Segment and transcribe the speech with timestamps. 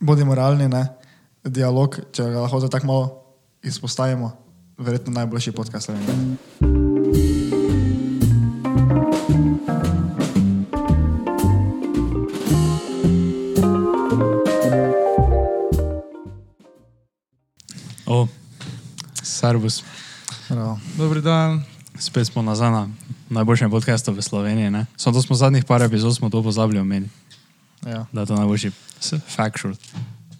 [0.00, 0.86] bodimo realni, ne?
[1.44, 3.04] dialog, če ga lahko tako malo
[3.62, 4.32] izpostavimo,
[4.78, 5.86] verjetno najboljši podcast.
[5.86, 6.36] Slovenije.
[18.06, 18.26] O,
[19.22, 19.84] servus.
[20.48, 20.78] Bravo.
[20.96, 21.62] Dobri dan.
[21.98, 22.88] Spet smo nazaj na
[23.28, 24.70] najboljšem podkastu v Sloveniji.
[24.70, 24.86] Ne?
[24.96, 27.27] Samo to smo zadnjih par epizod smo to pozabili omeniti.
[27.88, 28.06] Ja.
[28.12, 28.70] Da je to najboljši
[29.00, 29.74] s- factual,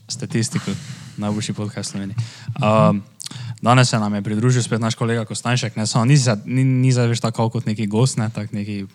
[0.07, 0.75] statistical,
[1.17, 2.17] najboljši podcast v Sloveniji.
[2.57, 3.03] Um,
[3.63, 5.77] danes se nam je pridružil spet naš kolega Kostanšek.
[5.77, 5.87] Ne?
[5.87, 8.31] Samo ni, za- ni, ni zdaj več tako kot neki gost, ne?
[8.31, 8.87] tak neki,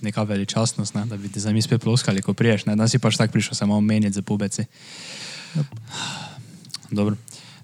[0.00, 1.04] neka veličastnost, ne?
[1.04, 2.66] da bi ti za mi spet ploskali, ko priješ.
[2.66, 2.76] Ne?
[2.76, 4.64] Danes si pač tako prišel samo omeniti za pubeci.
[6.90, 7.16] Dobro,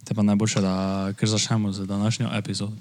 [0.05, 0.75] te pa najboljše, da
[1.13, 2.77] kar začnemo z današnjo epizodo.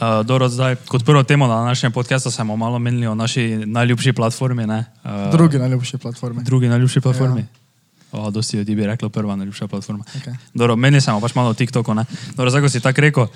[0.00, 4.12] Uh, dobro, zdaj, kot prvo temo na današnjem podkastu smo malo menili o naši najljubši
[4.12, 4.66] platformi.
[4.66, 4.84] ne.
[5.04, 6.42] Uh, Drugi najljubši platformi.
[6.44, 7.40] drugi najljubši platformi.
[7.40, 7.46] Ja.
[8.12, 10.04] O, dosti ljudi bi reklo prva najljubša platforma.
[10.04, 10.34] Okay.
[10.54, 11.94] Dobro, meni samo pač malo o TikToku.
[11.94, 12.04] Ne?
[12.36, 13.26] Dobro, zdaj, ko si tako rekel,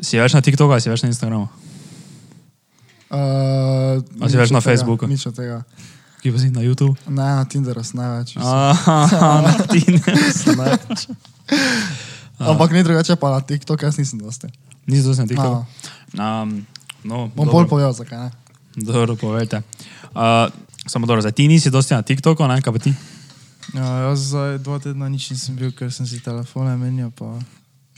[0.00, 1.48] si več na TikToku ali si več na Instagramu?
[3.10, 5.06] Uh, A si več na Facebooku?
[5.06, 5.62] Nič od tega.
[6.22, 6.96] Ki pa si na YouTubu?
[7.06, 8.34] Ne, na Tinderu sem največ.
[8.40, 11.06] Aha, na Tinderu sem največ.
[12.40, 14.48] Ampak ni drugače, pa na TikTok jaz nisem dosti.
[14.86, 15.60] Nisi dosti na TikToku?
[16.14, 16.66] Um,
[17.04, 17.52] no, Bom dobro.
[17.52, 18.30] bolj povedal, zakaj ne.
[18.76, 19.62] Dobro, povejte.
[20.14, 20.52] Uh,
[20.86, 22.94] samo dobro, zdaj ti nisi dosti na TikToku, ne, kaj pa ti?
[23.74, 27.34] Ja, jaz zdaj dva tedna nič nisem bil, ker sem si telefone menjal, pa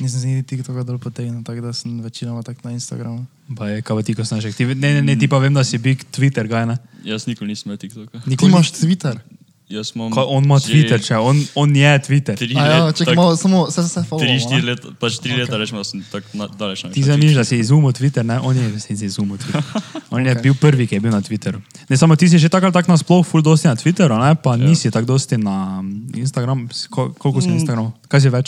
[0.00, 3.26] nisem si niti TikToka dol potegnil, tako da sem večinoma tak na Instagramu.
[3.56, 4.48] Pa je, kaj pa ti, ko znaš.
[4.56, 6.78] Ti, ne, ne, ne, ti pa vem, da si big Twitter, kaj ne?
[7.04, 8.22] Jaz nikoli nisem imel TikToka.
[8.24, 9.20] Ti imaš Twitter.
[9.68, 10.08] Jaz imam.
[10.08, 12.32] Ko, on ima Twitter, če on, on je Twitter.
[12.34, 14.18] Tri A ja, let- čakaj, malo, samo se se follow.
[14.18, 15.38] Tri, štiri leta, pač tri okay.
[15.38, 18.40] leta rečemo, da sem tako daleč na Ti zaniš, da si izumil Twitter, ne?
[18.40, 19.60] On je resnici izumil Twitter.
[20.10, 20.42] On je Okay.
[20.42, 21.60] bil prvi, ki je bil na Twitteru.
[21.84, 24.32] Ne samo ti si že tako ali tako nasploh full dosti na Twitteru, ne?
[24.34, 24.56] pa Ja.
[24.58, 26.64] nisi tako dosti na Instagramu.
[26.88, 27.58] Ko, koliko si na Mm.
[27.58, 27.92] Instagramu?
[28.04, 28.46] Kaj si več?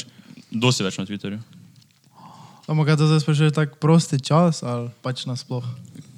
[0.51, 1.39] Dosti več na Twitterju.
[2.65, 5.65] Ampak kaj to zdaj sprašuješ, tak prosti čas ali pač nasploh?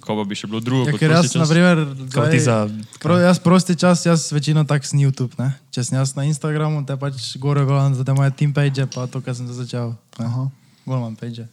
[0.02, 1.38] Ko bi še bilo drugo, Ja, kot ker jaz, čas.
[1.38, 1.78] na primer,
[2.10, 2.66] ti za...
[2.98, 5.54] Pro, jaz prosti čas, jaz večino tak sem YouTube, ne?
[5.70, 9.06] Če sem jaz na Instagramu, te pač gore gledam za te moje team page, pa
[9.06, 9.94] to, kar sem zdaj začel.
[10.18, 10.26] ne.
[10.26, 10.44] Aha.
[10.82, 11.46] Golman page.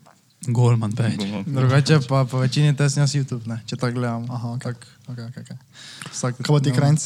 [0.50, 1.22] Golman page.
[1.46, 3.62] Drugače pa po večini te sem jaz YouTube, ne?
[3.70, 4.26] Če tako gledam.
[4.34, 4.66] Aha, ok.
[4.66, 4.78] Tak,
[5.14, 5.58] okay, okay, okay.
[6.10, 7.06] vsak, Kaj pa ti, Krajnc?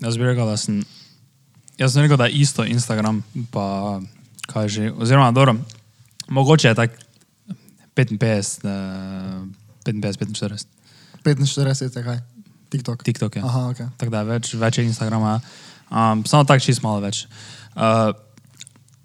[0.00, 0.80] Jaz bi rekel, da sem...
[1.76, 3.20] Jaz sem rekel, da je isto Instagram,
[3.52, 4.00] pa
[4.48, 4.82] kaj že...
[4.96, 5.60] Oziroma, dobro,
[6.32, 7.04] mogoče je tako
[7.96, 9.44] 55, eh,
[9.86, 10.66] 55, 45.
[11.24, 12.20] 45 je kaj?
[12.68, 13.02] TikTok.
[13.06, 13.42] TikTok je.
[13.46, 13.80] Aha, ok.
[13.96, 15.38] Tako da več, več je Instagrama.
[15.86, 17.24] Um, samo tako čist malo več.
[17.76, 18.10] Uh,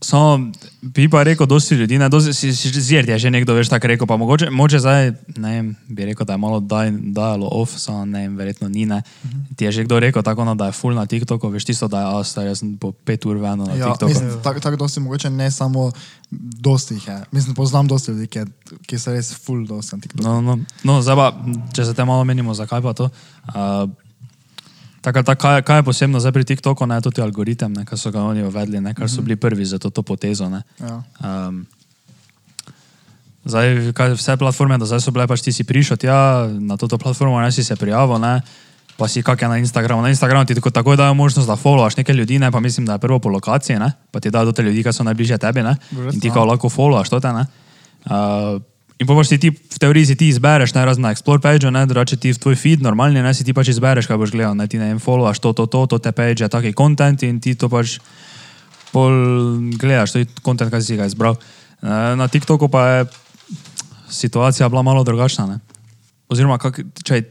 [0.01, 0.51] samo
[0.81, 3.87] bi pa rekel, dosti ljudi, ne, dosti, si, si, zir je že nekdo več tako
[3.87, 7.77] rekel, pa mogoče, mogoče zdaj, ne vem, bi rekel, da je malo daj, dajalo off,
[7.77, 9.01] samo ne vem, verjetno ni, ne.
[9.55, 12.01] Ti je že kdo rekel tako, no, da je full na TikToku, veš tisto, da
[12.01, 14.09] je, a, star, jaz sem po pet ur veno na Ja, TikToku.
[14.09, 15.91] mislim, tako tak dosti, mogoče ne samo
[16.31, 17.19] dosti jih je.
[17.31, 18.45] Mislim, poznam dosti ljudi, ki,
[18.87, 20.23] ki so res full dosti na TikToku.
[20.25, 21.27] No, no, no zdaj pa,
[21.77, 23.09] če se te malo menimo, zakaj pa to.
[23.53, 23.85] Uh,
[25.01, 28.21] Tako, tako, kaj, kaj je posebno zdaj pri TikToku, ne tudi algoritem, kar so ga
[28.21, 30.49] oni uvedli, ne, kar so bili prvi za to, to potezo.
[30.49, 30.61] Ne.
[30.77, 31.01] Ja.
[31.25, 31.65] Um,
[33.45, 36.85] zdaj, kaj, vse platforme, da zdaj so bile, pač ti si prišel tja na to
[37.01, 38.41] platformo, ne si se prijavil, ne,
[38.97, 40.05] pa si kak je na Instagramu.
[40.05, 42.93] Na Instagramu ti tako, takoj dajo možnost, da followaš nekaj ljudi, ne, pa mislim, da
[42.93, 45.65] je prvo po lokaciji, ne, pa ti dajo do te ljudi, ki so najbližje tebi,
[45.65, 45.75] ne,
[46.13, 47.45] in ti kao lahko followaš to te, ne.
[48.05, 48.61] Uh,
[49.01, 52.21] In pa si ti, v teoriji si ti izbereš, ne razna explore page, ne, drugače
[52.21, 54.77] ti v tvoj feed normalni, ne, si ti pač izbereš, kaj boš gledal, ne, ti
[54.77, 57.97] ne vem, followaš to, to, to, to te page, taki content in ti to pač
[58.93, 59.09] pol
[59.73, 61.33] gledaš, to je kontent, kaj si ga izbral.
[61.81, 62.99] Eh, Na TikToku pa je
[64.11, 65.47] situacija bila malo drugačna.
[65.49, 65.57] Ne?
[66.29, 67.23] Oziroma, kak, če je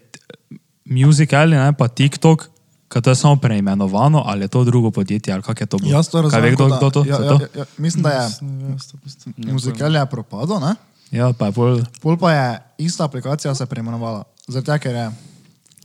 [0.90, 2.48] musical, ne, pa TikTok,
[2.90, 5.94] kaj to je samo preimenovano, ali je to drugo podjetje, ali kak je to bilo?
[5.94, 6.54] Jaz to Kaj ve razumem.
[6.56, 7.00] kdo, kdo to?
[7.06, 7.36] Ja, ja, to?
[7.54, 8.28] ja, mislim, da je Ja,
[8.74, 8.98] posto.
[9.36, 10.74] muzikal je propadel, ne?
[11.10, 12.46] Ja, pa je pol, Pol pa je
[12.86, 14.24] ista aplikacija se preimenovala.
[14.48, 15.10] Zato, ker je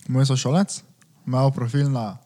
[0.08, 0.82] moj sošolec
[1.26, 2.18] imel profil na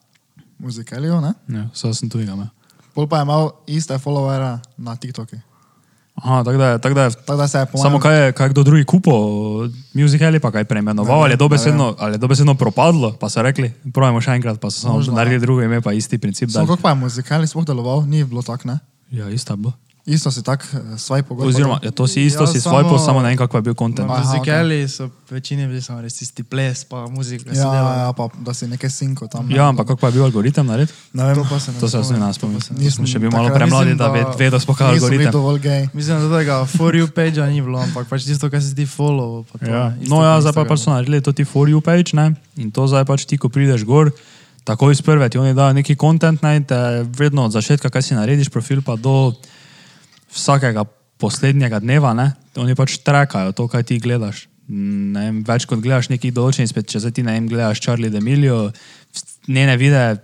[0.60, 1.34] muzikaliju, ne?
[1.48, 2.48] ja, so sem tu imel.
[2.94, 5.40] Pol pa je imel iste followere na TikToku.
[6.20, 8.32] Aha, tako da je, tako da je Tako da se je po Samo kaj je,
[8.32, 9.14] kaj kdo drugi kupil,
[9.94, 14.22] musicali pa kaj preimenoval, ali je dobesedno, ali je dobesedno propadlo, pa so rekli, pravimo
[14.22, 16.52] še enkrat, pa so samo Možno, naredili drugo ime, pa isti princip.
[16.52, 18.80] Samo kako pa je muzikal sploh deloval, ni bilo tako, ne?
[19.12, 19.74] Ja, isto je bilo.
[20.10, 21.50] Isto si tak eh, svoj pogovor.
[21.50, 23.76] Oziroma, ja, to si isto, Ja, si svoj pol, samo ne vem, kako je bil
[23.78, 24.10] kontent.
[24.10, 27.54] Muzikali so večini bili samo res tisti ples, pa muzika.
[27.54, 29.46] Ja, ja, ja, pa da si nekaj sinko tam.
[29.52, 30.98] Ja, ampak kako pa je bil algoritem narediti?
[31.14, 32.58] Ne vem, To pa se ne To se jaz ne spomnim, spomnim.
[32.58, 35.34] to pa se ne Nisem še bil malo premladi, da bi vedel sploh kaj algoritem.
[35.94, 39.46] Mislim, da tega for you page ni bilo, ampak pač tisto, kar si ti follow.
[39.46, 39.94] Pa to, Ja.
[40.10, 42.34] No, ja, zdaj pa pač so naredili to ti for you page, ne?
[42.58, 44.10] In to zdaj pač ti, ko prideš gor,
[44.66, 48.18] takoj iz prve ti oni dajo neki kontent, ne, te vedno od začetka, kaj si
[48.18, 49.34] narediš, profil pa do
[50.34, 50.86] vsakega
[51.20, 54.48] poslednjega dneva, ne, oni pač trekajo to, kaj ti gledaš.
[54.70, 58.70] Vem, več kot gledaš neki določen, spet če zdaj ti vem, gledaš Charlie D'Amelio,
[59.50, 60.20] njene videe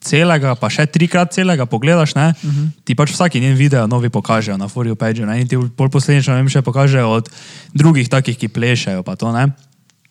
[0.00, 2.68] celega, pa še trikrat celega pogledaš, ne, uh -huh.
[2.84, 5.90] ti pač vsaki njen video novi pokažejo na For You page, ne, in ti bolj
[5.90, 7.28] posledično vem, še pokažejo od
[7.74, 9.52] drugih takih, ki plešajo, pa to ne.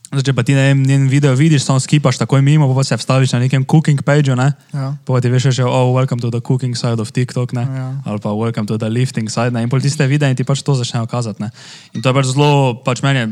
[0.09, 3.35] Zdaj, če pa ti ne njen video vidiš, samo skipaš takoj mimo, pa se vstaviš
[3.35, 4.47] na nekem cooking pageu, ne?
[4.73, 4.95] Ja.
[5.06, 7.61] Pa ti veš, že, oh, welcome to the cooking side of TikTok, ne?
[7.61, 7.89] Ja.
[8.09, 9.61] Ali pa welcome to the lifting side, ne?
[9.61, 11.51] In pol tiste videe in ti pač to začnejo kazati, ne?
[11.94, 12.50] In to je pač zelo,
[12.81, 13.27] pač meni je,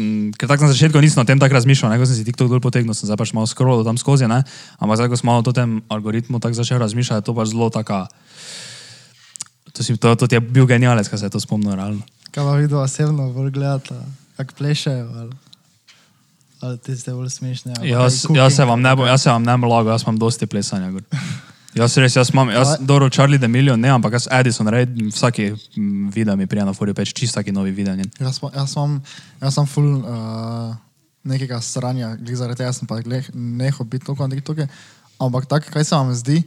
[0.00, 2.00] mm, ker tako na začetku nisem o tem tako razmišljal, ne?
[2.00, 4.40] Ko sem si TikTok dol potegnil, sem zdaj pač malo scrollal tam skozi, ne?
[4.80, 7.68] Ampak zdaj, ko sem malo o tem algoritmu tako začel razmišljati, je to pač zelo
[7.68, 8.08] taka,
[9.76, 12.00] to, si, to, to ti je bil genialec, ko se je to spomnil, realno.
[12.32, 14.00] Kaj pa vidno osebno gledata,
[14.40, 15.36] kako plešajo, ali,
[16.60, 17.74] ali ti ste bolj smešni.
[17.78, 20.46] ali Jaz, jaz se ne bom, jaz se vam ne bom lagal, jaz imam dosti
[20.46, 20.90] plesanja.
[20.90, 21.02] gor.
[21.74, 26.10] Jaz res, jaz imam, jaz, dobro, Charlie D'Amelio ne, ampak jaz Edison, rej, vsaki mm,
[26.10, 27.94] video mi prija na Foriu peč, čist vsaki novi video.
[28.18, 28.96] Jaz, jaz, sem,
[29.42, 30.72] jaz sem full uh,
[31.28, 32.98] nekega stranja, glih zaradi tega sem pa
[33.34, 34.66] nehal biti toliko na TikToku.
[35.18, 36.42] Ampak tako, kaj se vam zdi,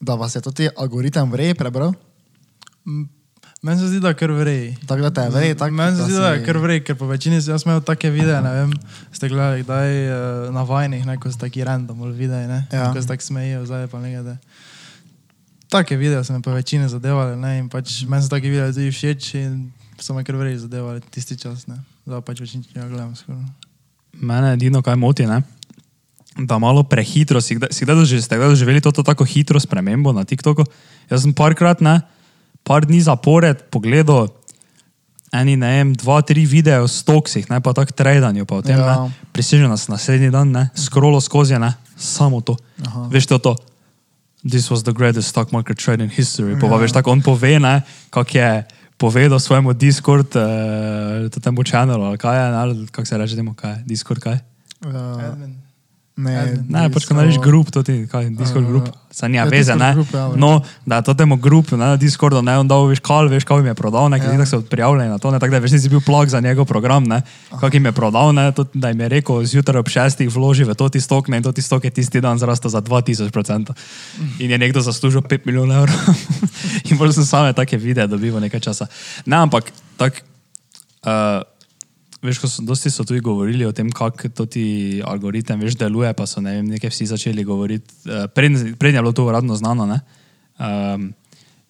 [0.00, 1.94] da vas je to ti algoritem vrej prebral?
[3.58, 4.76] Meni se zdi, da je kar vrej.
[4.86, 7.06] Tako da te je vrej, tako Meni se zdi, da je kar vrej, ker po
[7.06, 8.72] večini jaz imel take videe, ne vem,
[9.12, 10.14] ste gledali kdaj uh,
[10.48, 12.92] na vajnih, ne, ko so taki random ali videi, ne, Ja.
[12.92, 14.22] ko se tako smejijo, zdaj pa nekaj.
[14.24, 14.36] da-
[15.68, 18.88] Take videe so me po večini zadevali, ne, in pač meni so take videe tudi
[18.88, 21.76] všeč in so me kar vrej zadevali tisti čas, ne.
[22.06, 23.42] Zdaj pač večini tega gledam skoraj.
[24.14, 25.42] Mene edino, kaj moti, ne?
[26.38, 30.22] da malo prehitro, si kdaj doživ, ste kdaj doživeli to, to tako hitro spremembo na
[30.22, 30.62] TikToku?
[31.10, 31.98] Jaz sem parkrat, ne,
[32.64, 34.28] par dni zapored pogledal
[35.32, 38.78] eni, ne vem, dva, tri videe o stoksih, ne pa tako tradanju, pa o tem,
[38.80, 38.86] Ja.
[38.86, 39.10] ja.
[39.32, 42.56] prisežen nas naslednji dan, ne, scrollo skozi, ne, samo to.
[42.86, 43.08] Aha.
[43.12, 43.52] Veš to, to.
[44.48, 46.54] This was the greatest stock market trade in history.
[46.56, 46.80] Pa, pa Ja.
[46.80, 48.64] veš, tako on pove, ne, kak je
[48.96, 53.82] povedal svojemu Discord, uh, temu channelu, ali kaj je, kako se reče temu, kaj je,
[53.86, 54.38] Discord, kaj?
[54.80, 55.60] Uh, Admin.
[56.18, 56.64] Ne.
[56.66, 59.92] Ne, pač ko narediš grup, to ti, kaj, Discord grup, sa nija ja, veze, ne.
[59.94, 60.50] group, ja, No,
[60.82, 63.74] da to temu grup, na Discordu, ne, on dal, veš, kal, veš, kaj jim je
[63.78, 64.34] prodal, ne, ker Ja.
[64.34, 64.40] ja.
[64.42, 67.06] tako so prijavljeni na to, ne, tako da veš, nisi bil plug za njegov program,
[67.06, 67.22] ne,
[67.60, 70.74] kak jim je prodal, ne, to, da jim je rekel, zjutraj ob šestih vloži v
[70.74, 73.76] to ti stok, ne, in to ti stok je tisti dan zrastel za 2000%.
[74.42, 76.18] In je nekdo zaslužil 5 milijonov evrov.
[76.90, 78.90] in bolj sem same take videe dobival nekaj časa.
[79.26, 80.22] Ne, ampak tak,
[81.06, 81.46] uh,
[82.18, 86.26] Veš, ko so, dosti so tudi govorili o tem, kako ti algoritem veš, deluje, pa
[86.26, 87.86] so ne vem, nekaj vsi začeli govoriti.
[88.10, 90.02] Uh, Prednje pred je bilo to uradno znano, ne?
[90.58, 91.14] Um,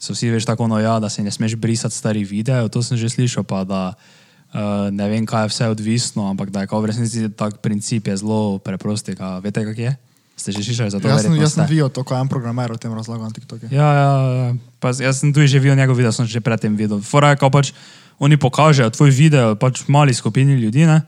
[0.00, 2.96] so vsi veš tako, no ja, da se ne smeš brisati starih videov, to sem
[2.96, 6.80] že slišal, pa da uh, ne vem, kaj je vse odvisno, ampak da je kao
[6.80, 9.12] v resnici tak princip je zelo preprost.
[9.44, 9.92] Veste, kak je?
[10.38, 11.10] Ste že slišali za to?
[11.10, 13.68] jaz sem, jaz sem videl to, ko en programer o tem razlagal na TikToku.
[13.74, 14.48] Ja, ja, ja.
[14.78, 17.02] Pa, z- jaz sem tudi že videl njegov video, sem že predtem videl.
[17.02, 17.74] Fora je, ko pač
[18.18, 21.02] oni pokažejo tvoj video pač mali skupini ljudi, ne?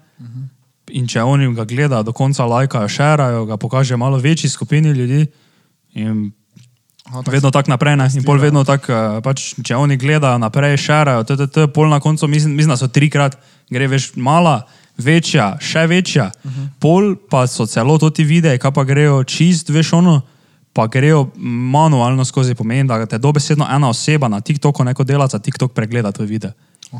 [0.90, 5.26] In če oni ga gledajo do konca, lajkajo, šerajo, ga pokažejo malo večji skupini ljudi.
[5.94, 6.32] In
[7.10, 8.08] Aha, tako vedno tako naprej, ne?
[8.14, 11.88] In pol vedno tako, eh, pač, če oni gledajo naprej, šerajo, to, to, to, pol
[11.90, 13.34] na koncu, mislim, mislim, da so trikrat,
[13.70, 14.62] gre veš mala,
[15.00, 16.30] večja, še večja.
[16.44, 16.68] Uh -huh.
[16.78, 20.20] Pol pa so celo to ti videi, kaj pa grejo čist, veš ono,
[20.72, 21.30] pa grejo
[21.72, 26.12] manualno skozi pomeni, da te dobesedno ena oseba na TikToku, neko dela za TikTok pregleda
[26.12, 26.50] tvoj video.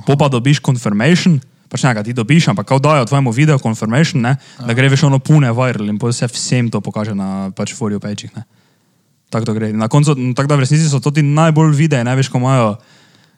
[0.07, 1.41] Po pa dobiš confirmation.
[1.71, 5.07] Pač ne, ga ti dobiš, ampak kao dajo tvojemu videu confirmation, ne, da gre veš
[5.07, 8.27] ono pune viral in potem se vsem to pokaže na pač for you page.
[9.31, 9.71] Tako to gre.
[9.73, 12.43] Na koncu, m, tako da v resnici so to ti najbolj videi, ne veš, ko
[12.43, 12.75] imajo,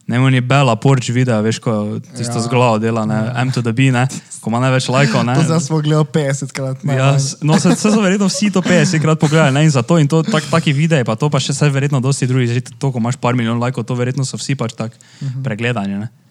[0.08, 2.40] ne vem, oni Bela Porč video, veš, ko tisto Ja.
[2.40, 2.44] ja.
[2.44, 4.08] z glavo dela, ne, M to the B, ne,
[4.40, 5.36] ko ima največ lajkov, ne.
[5.36, 6.80] To zdaj smo gledali 50 krat.
[6.88, 7.12] ne, Ja,
[7.44, 10.24] no, se, se so verjetno vsi to 50 krat pogledali, ne, in zato in to
[10.24, 13.20] tak, taki videi, pa to pa še se verjetno dosti drugih, že to, ko imaš
[13.20, 15.44] par milijon lajkov, to verjetno so vsi pač tak uh -huh.
[15.44, 16.21] pregledani, ne.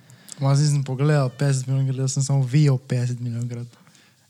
[0.42, 3.68] Ma zdaj sem pogledal 50 milijonov, gledal sem samo video 50 milijonov krat.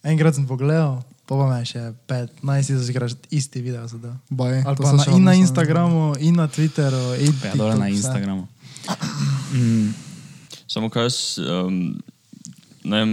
[0.03, 4.17] Enkrat sem pogledal, pa pa me še 15 tisoč krat isti video zadal.
[4.27, 7.39] Baj, Ali to pa na, in na nisem- Instagramu, in na Twitteru, in Ja, na
[7.47, 7.89] TikTok, vse.
[7.93, 8.43] Instagramu.
[9.51, 9.93] Mm,
[10.67, 11.99] Samo kaj jaz, um,
[12.83, 13.11] ne vem,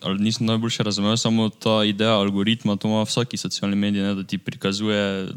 [0.00, 4.22] ali nisem najboljše razumel, samo ta ideja algoritma, to ima vsaki socialni medij, ne, da
[4.22, 5.30] ti prikazuje uh,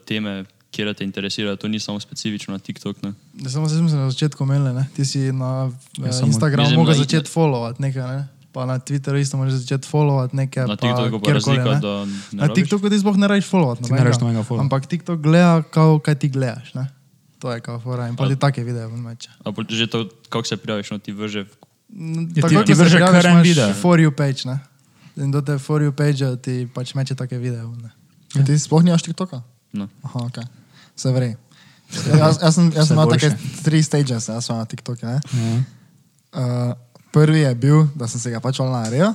[0.00, 1.56] teme, kjer te interesirajo.
[1.56, 3.02] To ni samo specifično na TikTok.
[3.02, 3.12] Ne.
[3.36, 4.86] Ja, samo se sem se na začetku omenil, ne?
[4.90, 8.22] ti si na Ja, samo- Instagramu Mislim, mogel na- začeti followati nekaj, ne?
[8.52, 10.64] pa na Twitteru isto moraš začeti followati nekaj.
[10.64, 11.78] Na pa TikToku pa razlika, ne.
[11.78, 12.54] da ne Na rabiš.
[12.56, 13.82] TikToku ti sploh ne rabiš followati.
[13.82, 14.60] Ti ne rabiš nobenega followa.
[14.60, 16.74] Ampak TikTok gleda, kao, kaj ti gledaš.
[16.74, 16.88] Ne?
[17.38, 19.30] To je kao fora in pa ti take videe ven meče.
[19.38, 19.98] A pol že to,
[20.28, 21.42] kako se prijaviš, no ti vrže.
[21.42, 21.56] v-
[22.32, 23.72] Ja, Tako ti- ti vrže prijaviš, kar en imaš video.
[23.74, 24.56] For you page, ne?
[25.16, 27.60] In do te for you page ti pač meče take videe.
[27.76, 27.90] Ne?
[28.34, 28.44] Ja.
[28.44, 29.42] Ti sploh nimaš TikToka?
[29.72, 29.88] No.
[30.02, 30.38] Aha, ok.
[31.02, 31.34] Se vrej.
[31.90, 33.32] Jaz, jaz sem, jaz sem imel take
[33.66, 35.06] tri stages, jaz sem na TikToku.
[35.06, 35.18] ne.
[35.18, 35.58] Ja.
[36.32, 36.72] Uh,
[37.12, 39.10] prvi je bil, da sem se ga pač naredil.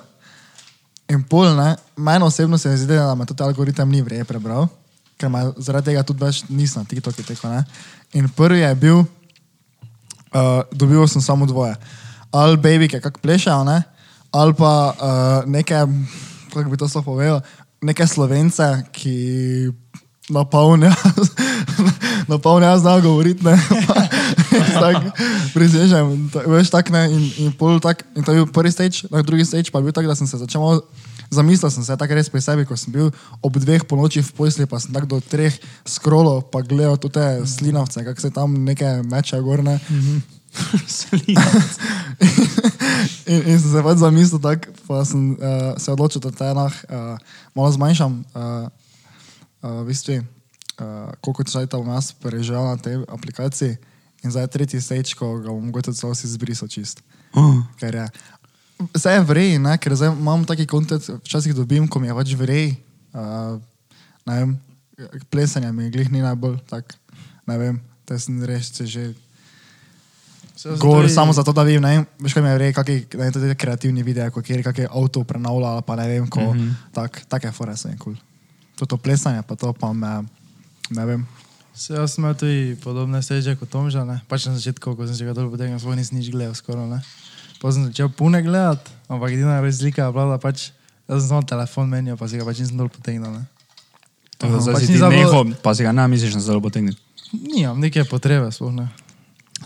[1.08, 4.68] In pol, ne, meni osebno se je zdelo, da me tudi algoritem ni vrej prebral,
[5.18, 7.50] ker me zaradi tega tudi več nisem na TikToku teko.
[7.50, 7.64] Ne.
[8.20, 11.74] In prvi je bil, uh, dobil sem samo dvoje.
[12.36, 13.80] Ali baby, ki kako plešejo, ne,
[14.36, 15.80] ali pa uh, neke,
[16.52, 17.40] kako bi to sploh povedal,
[17.82, 19.16] neke slovence, ki
[20.30, 20.92] napolnijo,
[22.32, 23.60] napolnijo, znajo govoriti, ne.
[24.84, 24.96] tak,
[25.54, 29.08] prisežem, ta- veš, tak ne, in, in pol tak, in to je bil prvi stage,
[29.10, 30.82] tak, drugi stage pa je bil tak, da sem se začel malo,
[31.30, 34.34] zamislil sem se tako res pri sebi, ko sem bil ob dveh po noči v
[34.34, 35.54] posli, pa sem tako do treh
[35.86, 39.80] skrolo, pa gledal te slinavce, kako se tam neke meče gorne.
[43.28, 46.74] in, in sem se pač zamislil, tak, pa sem uh, se odločil, da te enah
[46.90, 47.14] uh,
[47.54, 48.24] malo zmanjšam.
[48.34, 48.66] Uh,
[49.62, 50.24] uh, v bistvu,
[50.80, 53.78] uh, koliko časa bom jaz preživel na tej aplikaciji.
[54.26, 57.04] In zdaj je tretji stage, ko ga bom mogoče celo si zbrisal čist.
[57.38, 57.62] Oh.
[57.78, 58.08] Ker je.
[58.94, 59.78] Vse je vrej, ne?
[59.78, 62.78] ker zdaj imam taki kontent, včasih dobim, ko mi je pač vrej.
[63.14, 63.58] Uh,
[64.26, 64.52] ne vem,
[65.30, 66.98] plesanje mi glih ni najbolj tak,
[67.48, 69.14] ne vem, te sem se že.
[70.82, 73.34] Govor samo zato, da vidim, ne vem, veš kaj mi je vrej, kakšni ne vem,
[73.34, 76.72] tudi kreativni videi, ko kjer kakšen avto prenavlja, ali pa ne vem, ko, mm -hmm.
[76.94, 78.18] tak, take fore so jim kul.
[78.78, 78.88] Cool.
[78.88, 80.26] To plesanje, pa to pa me,
[80.92, 81.22] ne vem.
[81.78, 84.22] Se jaz sem imel tudi podobne steže kot Tomža, ne?
[84.26, 87.00] pač na začetku, ko sem se ga dol potegnil, sploh nisem nič gledal skoraj, ne.
[87.62, 90.72] Pa sem začel pune gledati, ampak edina razlika je bila, da pač,
[91.06, 93.44] jaz sem samo telefon menil, pa si ga pač nisem dol potegnil, ne.
[94.38, 96.42] Tako da zdaj pač si ti za bolj- neho, pa si ga ne misliš na
[96.42, 96.98] zelo potegniti.
[97.34, 98.88] Nimam neke potrebe, sploh ne.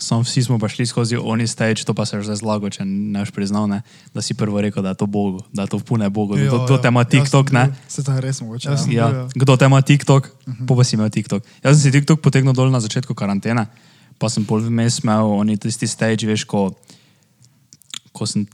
[0.01, 2.81] Sam vsi smo pa šli skozi oni stage, to pa se je že zlago, če
[2.86, 3.81] ne boš priznal, ne,
[4.17, 6.50] da si prvo rekel, da je to Bogu, da je to pune Bogu, da Ja,
[6.50, 8.70] to, to ja, te ima jaz sem TikTok, bil- Se je res mogoče.
[8.70, 8.74] Ja.
[8.74, 9.27] Ja, bil, ja.
[9.36, 10.77] kdo te ima TikTok, uh -huh.
[10.77, 11.43] pa si imel TikTok.
[11.63, 13.67] Jaz sem si TikTok potegnil dol na začetku karantene,
[14.17, 16.74] pa sem pol vmes imel oni tisti stage, veš, ko,
[18.12, 18.48] ko sem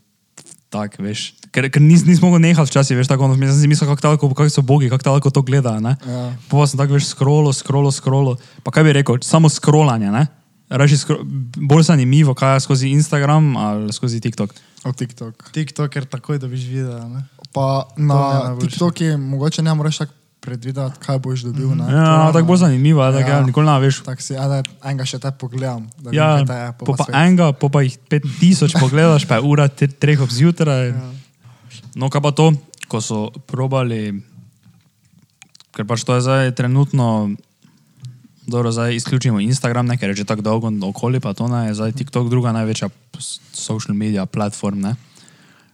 [0.70, 3.88] tak, veš, ker, ker nis, nisem mogel nehati včasih, veš, tako, ono, jaz sem mislil,
[3.96, 5.96] kako kako so bogi, kako talko to gledajo, ne.
[6.04, 6.36] Ja.
[6.50, 10.28] Pa sem tako, veš, scrollo, scrollo, scrollo, pa kaj bi rekel, samo scrollanje, ne.
[10.70, 11.18] Skro,
[11.58, 14.52] bolj zanimivo, kaj je skozi Instagram ali skozi TikTok.
[14.84, 15.52] O TikTok.
[15.52, 17.24] TikTok, ker takoj dobiš video, ne.
[17.50, 18.56] Pa na.
[18.58, 21.72] TikToku mogoče ne moreš tako predvideti, kaj boš dobil.
[21.72, 21.88] Ne?
[21.90, 23.36] Ja, tako bolj zanimivo, je, tako, Ja.
[23.36, 24.02] ja, nikoli ne veš.
[24.02, 25.88] Tako si, ajde, enega še te pogledam.
[25.98, 27.16] da vidim, Ja, kaj te po pa svet.
[27.18, 30.88] enega, po pa jih pet tisoč pogledaš, pa je ura te, treh obzjutraj.
[30.90, 31.10] Ja.
[31.96, 32.52] No, kaj pa to,
[32.88, 34.20] ko so probali,
[35.72, 37.34] ker pač to je zdaj trenutno,
[38.48, 41.74] dobro, zdaj izključimo Instagram, ne, ker je že tako dolgo okoli, pa to ne, je
[41.76, 42.90] zdaj TikTok druga največja
[43.54, 44.96] social media platform, ne.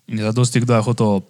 [0.07, 1.21] In zdaj dosti kdo je hotel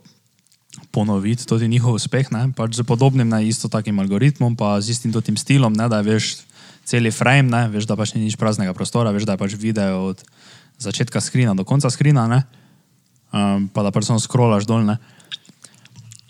[0.92, 5.12] ponoviti tudi njihov uspeh, ne, pač z podobnim, ne, isto takim algoritmom, pa z istim
[5.12, 6.48] tem stilom, ne, da je veš
[6.88, 10.16] celi frame, ne, veš, da pač ni nič praznega prostora, veš, da je pač video
[10.16, 10.24] od
[10.80, 12.44] začetka skrina do konca skrina, ne,
[13.36, 14.98] um, pa da pač samo scrollaš dol, ne.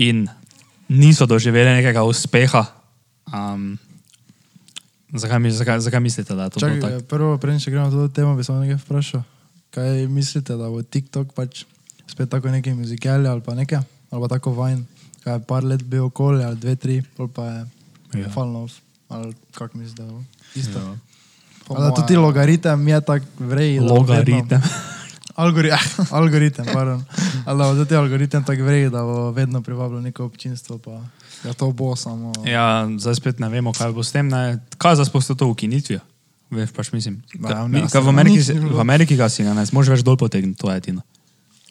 [0.01, 0.25] In
[0.89, 2.65] niso doživeli nekega uspeha.
[3.29, 3.77] Um,
[5.13, 7.05] zakaj, zakaj, zakaj mislite, da je to bilo tako?
[7.07, 9.23] Prvo, preden še gremo na to temo, bi samo nekaj vprašal.
[9.73, 11.63] Kaj mislite, da bo TikTok pač
[12.07, 13.79] spet tako neki muzikali ali pa nekaj,
[14.11, 14.83] ali pa tako vajn,
[15.23, 17.01] kaj je par let bil okoli, ali dve, tri,
[17.33, 17.63] pa je
[18.13, 18.19] Ja.
[18.19, 18.29] ja.
[18.29, 18.69] falnov,
[19.09, 20.21] ali kak mislite, da bo
[20.55, 20.79] isto.
[20.79, 20.93] Ja.
[21.69, 23.79] Ali tudi logaritem je tak vrej.
[23.79, 24.61] Logaritem.
[25.35, 25.71] Algori
[26.17, 27.01] algoritem, pardon.
[27.45, 30.77] Ali da bo tudi algoritem tak vrej, da bo vedno privabljal neko občinstvo.
[30.77, 31.01] Pa...
[31.43, 32.31] Ja, to bo samo.
[32.47, 34.31] Ja, zdaj spet ne vemo, kaj bo s tem.
[34.31, 34.63] Ne.
[34.79, 35.99] Kaj za sploh s to ukinitvijo?
[36.53, 37.19] Veš, pač mislim.
[37.33, 40.59] Da, ne, mi, ka v, Ameriki, v ga si ga ne zmoriš več dol potegniti,
[40.61, 41.01] to je tina.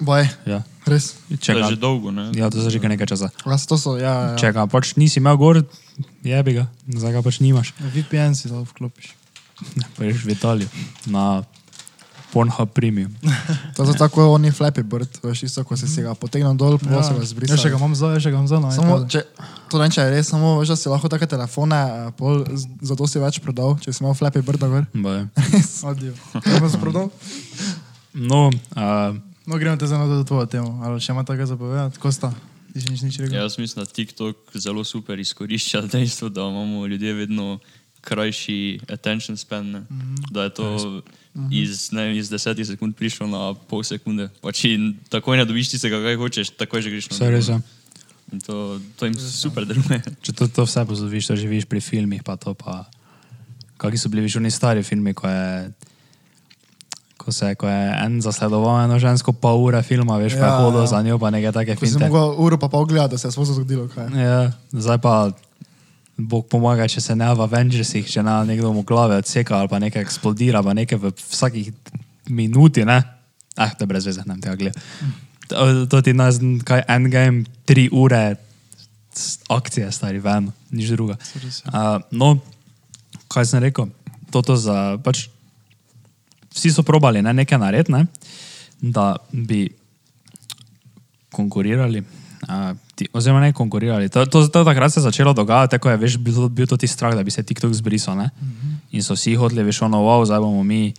[0.03, 0.67] Baj, Ja.
[0.91, 1.15] res.
[1.31, 2.35] To Če je ga, že dolgo, ne?
[2.35, 3.31] ja, to je že kar nekaj časa.
[3.47, 4.37] Ja, to so, ja, ja.
[4.41, 5.63] Če ga pač nisi imel gor,
[6.27, 7.71] jebi ga, zdaj ga pač nimaš.
[7.79, 9.15] VPN si lahko vklopiš.
[9.95, 10.69] Poješ v Italijo
[11.07, 11.47] na
[12.33, 13.13] Pornhub Premium.
[13.77, 16.91] To je tako oni Flappy Bird, veš, isto, ko si si ga potegnil dol, pa
[16.91, 17.03] ja.
[17.05, 17.57] se ga zbrisal.
[17.57, 18.61] Ja, še ga imam za, še ga imam za.
[18.61, 19.25] No, Samo, če,
[19.73, 22.45] to ne, če je res, samo veš, da si lahko take telefone, eh, pol,
[22.85, 24.89] zato si več prodal, če si imel Flappy Bird gor.
[24.93, 25.27] Baj.
[25.93, 26.17] Adijo.
[26.37, 27.13] Kaj bom sprodal?
[28.13, 30.79] No, uh, No, gremo te za na tvojo temo.
[30.85, 31.99] Ali še ima tako zapovedati?
[31.99, 32.31] Kosta,
[32.75, 33.19] nič, nič?
[33.27, 37.59] Ja, jaz mislim, da TikTok zelo super izkorišča dejstvo, da imamo ljudje vedno
[38.01, 39.71] krajši attention span.
[39.71, 39.81] Ne?
[39.81, 40.31] Mm -hmm.
[40.31, 41.03] Da je to
[41.51, 44.29] iz, ne, vem, iz desetih sekund prišlo na pol sekunde.
[44.45, 44.77] Pa če
[45.13, 47.61] takoj ne dobiš tistega, kaj hočeš, takoj že greš na je.
[48.33, 50.01] In to, to jim super deluje.
[50.25, 52.85] Če to, to vse pozoviš, to živiš pri filmih, pa to pa.
[53.77, 55.73] Kakšni so bili že oni stari filmi, ko je.
[57.21, 60.59] Ko, se, ko je en zasledoval eno žensko, pa ure filma, veš, pa je Ja,
[60.59, 60.91] hodil ja.
[60.91, 63.87] za njo, pa nekaj take mogel uro pa pol gledati, da se je sploh zgodilo
[63.95, 64.11] kaj.
[64.19, 65.31] Ja, zdaj pa
[66.29, 69.81] Bog pomaga, če se ne v Avengersih, če na nekdo mu glave odseka ali pa
[69.83, 71.73] nekaj eksplodira, pa nekaj v vsakih
[72.31, 73.01] minuti, ne?
[73.57, 74.83] Ah, to je brez veze, ne tega gledam.
[75.51, 78.37] To, to ti nas, kaj endgame, tri ure
[79.53, 81.19] akcije, stari ven, nič druga.
[81.69, 82.39] Uh, no,
[83.29, 83.91] kaj sem rekel?
[84.33, 85.27] Toto za, pač,
[86.55, 88.07] vsi so probali ne, nekaj narediti, ne,
[88.81, 89.67] da bi
[91.33, 92.05] konkurirali.
[92.43, 94.09] Uh, ti, oziroma ne konkurirali.
[94.09, 96.87] To, to, to takrat se je začelo dogajati, ko je veš, bil, bil to ti
[96.87, 98.19] strah, da bi se TikTok zbrisal.
[98.19, 98.77] Uh -huh.
[98.91, 100.95] In so vsi hoteli, veš, ono, wow, zdaj bomo mi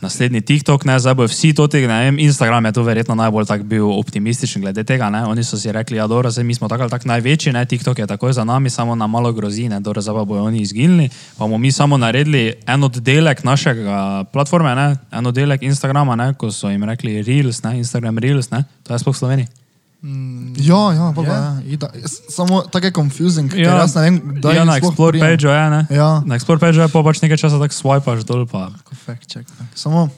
[0.00, 3.46] naslednji TikTok, ne, zdaj bojo vsi to tega, ne vem, Instagram je to verjetno najbolj
[3.46, 6.68] tak bil optimističen glede tega, ne, oni so si rekli, ja, dobro, zdaj mi smo
[6.68, 9.80] tako ali tako največji, ne, TikTok je takoj za nami, samo nam malo grozi, ne,
[9.80, 14.74] dobro, zdaj pa bojo oni izginili, pa bomo mi samo naredili en oddelek našega platforme,
[14.74, 18.94] ne, en oddelek Instagrama, ne, ko so jim rekli Reels, ne, Instagram Reels, ne, to
[18.94, 19.67] je sploh v
[20.00, 20.66] Sloveniji.
[20.68, 21.34] Ja, ja, pa, pa, Je?
[21.34, 21.60] ja.
[21.74, 21.88] Ida,
[22.30, 23.58] samo tako je confusing, ja.
[23.58, 23.64] Ja.
[23.70, 25.26] ker jaz ne vem, kdaj ja, na sploh Explore prijem.
[25.26, 25.80] page je, ne.
[25.90, 26.22] Ja.
[26.26, 29.50] Na Explore page je pa pač nekaj časa tako swipaš dol, pa fact check.
[29.58, 29.66] ne.
[29.74, 30.08] Samo,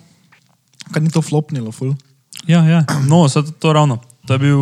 [0.93, 1.95] kaj ni to flopnilo, ful.
[2.47, 2.85] Ja, ja.
[3.09, 4.01] no, to, to ravno.
[4.29, 4.61] To je bil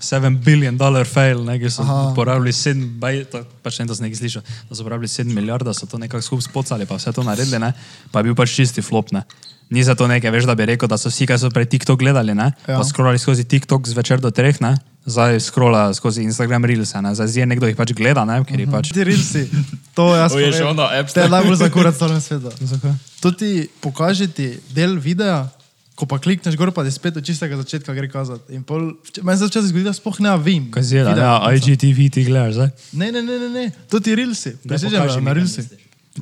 [0.00, 2.12] 7 billion dollar fail, ne, ki so Aha.
[2.14, 5.64] porabili 7, baj, to, pač ne, da sem nekaj slišal, da so porabili 7 milijard,
[5.64, 7.72] da so to nekako skupaj spocali, pa vse to naredili, ne,
[8.10, 9.24] pa je bil pač čisti flop, ne.
[9.68, 11.98] Ni za to nekaj, veš, da bi rekel, da so vsi, ki so prej TikTok
[11.98, 12.78] gledali, ne, Ja.
[12.78, 17.28] pa scrollali skozi TikTok zvečer do treh, ne, zdaj scrolla skozi Instagram Reels, ne, zdaj
[17.28, 18.94] zje nekdo jih pač gleda, ne, ker jih pač.
[18.94, 19.44] Ti rilsi,
[19.92, 20.72] to jaz To je še povem.
[20.72, 22.48] ona app To je najbolj zakurat v celem svetu.
[22.62, 22.94] Zakaj?
[23.18, 23.50] To ti
[23.80, 25.50] pokaže ti del videa,
[25.98, 28.54] ko pa klikneš gor, pa ti spet od čistega začetka gre kazati.
[28.54, 28.92] In pol,
[29.26, 30.68] meni se včasih zgodi, da sploh ne vem.
[30.70, 31.54] Kaj da, videa ja.
[31.58, 32.70] IGTV ti gledaš, zdaj.
[33.00, 33.64] Ne, ne, ne, ne, ne.
[33.90, 34.54] to ti rilsi.
[34.62, 35.64] Presežem pokaži mi, na rilsi.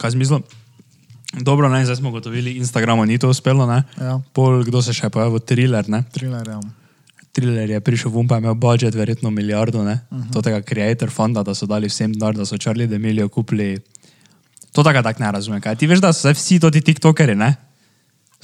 [0.01, 0.41] Kaj smisel?
[1.45, 3.83] Dobro, ne, zdaj smo gotovili, Instagramu ni to uspelo, ne.
[4.01, 4.17] Ja.
[4.33, 6.01] Pol, kdo se še pojavil, thriller, ne.
[6.15, 6.63] Thriller, ja.
[7.37, 10.01] Thriller je prišel vum, pa je imel budžet verjetno milijardo, ne.
[10.09, 10.33] Uh -huh.
[10.33, 13.77] To tega creator fonda, da so dali vsem denar, da so Charlie D'Amelio kupili.
[14.73, 15.61] To tako tak ne razumem.
[15.61, 17.66] Kaj ti veš, da so vsi ti tiktokeri, ne?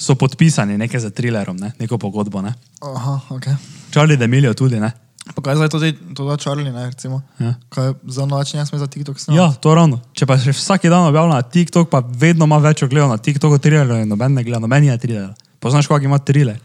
[0.03, 1.71] So podpisani nekaj za thrillerom, ne?
[1.79, 2.51] neko pogodbo, ne.
[2.83, 3.47] Aha, ok.
[3.91, 4.91] Charlie D'Amelio tudi, ne.
[5.35, 7.23] Pa kaj zdaj zdaj- to da Charlie, ne, recimo?
[7.39, 7.55] Ja.
[7.69, 9.39] Kaj za noč ne sme za TikTok snimati?
[9.39, 10.01] Ja, to ravno.
[10.13, 13.61] Če pa še vsak dan objavlja na TikTok, pa vedno ima več ogledov na TikToku,
[13.63, 15.31] thriller, noben ne gleda, noben je thriller.
[15.63, 16.59] Poznaš, kak ima thriller?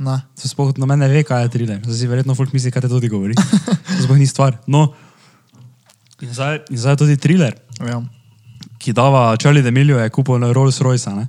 [0.00, 0.16] Ne.
[0.40, 1.78] To sploh noben ne ve, kaj je thriller.
[1.84, 3.36] Zdaj si verjetno folk misli, kaj te tudi govori.
[3.36, 4.56] To sploh ni stvar.
[4.66, 4.94] No,
[6.24, 7.52] in zdaj, in zdaj je tudi thriller,
[7.84, 8.00] Ja.
[8.80, 11.28] ki dava Charlie D'Amelio je kupil na Rolls Royce, ne?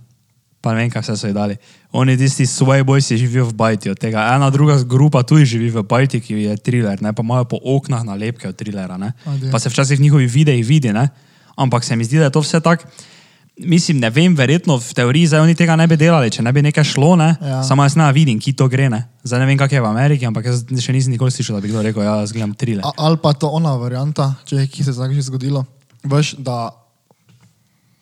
[0.66, 1.56] Pa ne vem, kaj vse so ji dali.
[1.94, 5.84] Oni tisti svoji bojci živijo v Bajti, od tega ena druga grupa tudi živi v
[5.86, 7.14] Bajti, ki je thriller, ne?
[7.14, 9.12] pa imajo po oknah nalepke od thrillera, ne?
[9.30, 9.52] Adi.
[9.52, 11.10] pa se včasih v njihovih videih vidi, ne?
[11.56, 12.90] ampak se mi zdi, da je to vse tako.
[13.62, 16.66] Mislim, ne vem, verjetno v teoriji zdaj oni tega ne bi delali, če ne bi
[16.66, 17.30] nekaj šlo, ne?
[17.40, 17.62] Ja.
[17.64, 18.90] samo jaz ne vidim, ki to gre.
[18.90, 19.06] Ne?
[19.24, 21.70] Zdaj ne vem, kak je v Ameriki, ampak jaz še nisem nikoli slišal, da bi
[21.70, 22.82] kdo rekel, ja, jaz gledam thriller.
[22.82, 25.64] A, ali pa to ona varianta, če ki se je tako že zgodilo.
[26.04, 26.74] Veš, da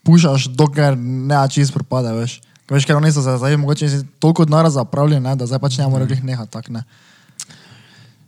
[0.07, 2.39] pušaš, dokler ne čist propade, veš.
[2.65, 5.77] Veš, ker oni so se zdaj mogoče si toliko denarja zapravili, ne, da zdaj pač
[5.77, 6.83] ne morejo glih nehati tak, ne.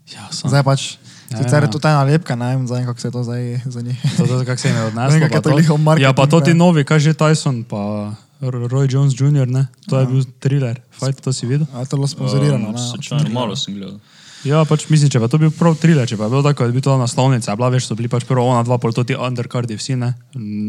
[0.07, 0.49] Ja, sem.
[0.49, 0.81] Zdaj pač,
[1.25, 1.65] Ja, sicer ja.
[1.65, 3.97] je to ta nalepka, ne vem, zdaj kako se je to zdaj za njih.
[4.13, 5.17] To, to, kako se jim je Ne odneslo.
[5.17, 6.59] je to marketing, ja, pa to ti ne.
[6.59, 9.65] novi, kaj že Tyson, pa Roy Jones Jr., ne?
[9.89, 10.77] To je bil thriller.
[10.93, 11.65] Fight, to si videl?
[11.73, 12.81] A je to bilo sponzorirano, Um, ne.
[12.83, 13.97] slučajno, malo sem gledal.
[14.43, 16.69] Ja, pač mislim, če pa to bil prav thriller, če pa je bilo tako, da
[16.69, 19.01] je bil to naslovnica, je bila veš, so bili pač prvo ona dva, pol to
[19.01, 20.13] ti undercardi vsi, ne?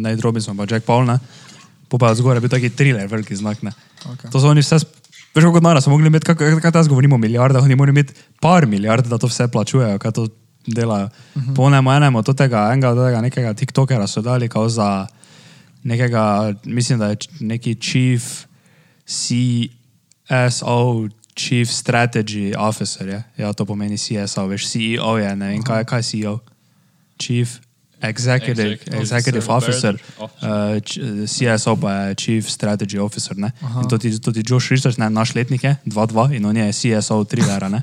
[0.01, 1.21] Nate Robinson pa Jack Paul, ne?
[1.99, 3.73] Pa zgoraj bil taki thriller, veliki znak, ne?
[4.05, 4.31] Okay.
[4.33, 4.77] To so oni vse,
[5.35, 8.15] veš, kako denarja so mogli imeti, kaj, kaj jaz govorimo o milijardah, oni morajo imeti
[8.41, 10.29] par milijard, da to vse plačujejo, kaj to
[10.67, 11.09] delajo.
[11.35, 11.55] Uh -huh.
[11.57, 15.07] Po enemu enemu, od tega enega, od tega nekega tiktokera so dali kao za
[15.83, 18.23] nekega, mislim, da je neki chief
[19.07, 19.69] CSO,
[21.37, 23.23] chief strategy officer, je?
[23.37, 26.39] ja, to pomeni CSO, veš, CEO je, ne vem, kaj, kaj je CEO,
[27.19, 27.49] chief
[28.03, 30.51] executive, Executive executive officer, officer.
[30.51, 33.37] uh, č- CSO pa je chief strategy officer,
[33.89, 37.83] to ti Josh Richards, ne, naš letnik je, 2-2 in on je CSO thrillera, ne.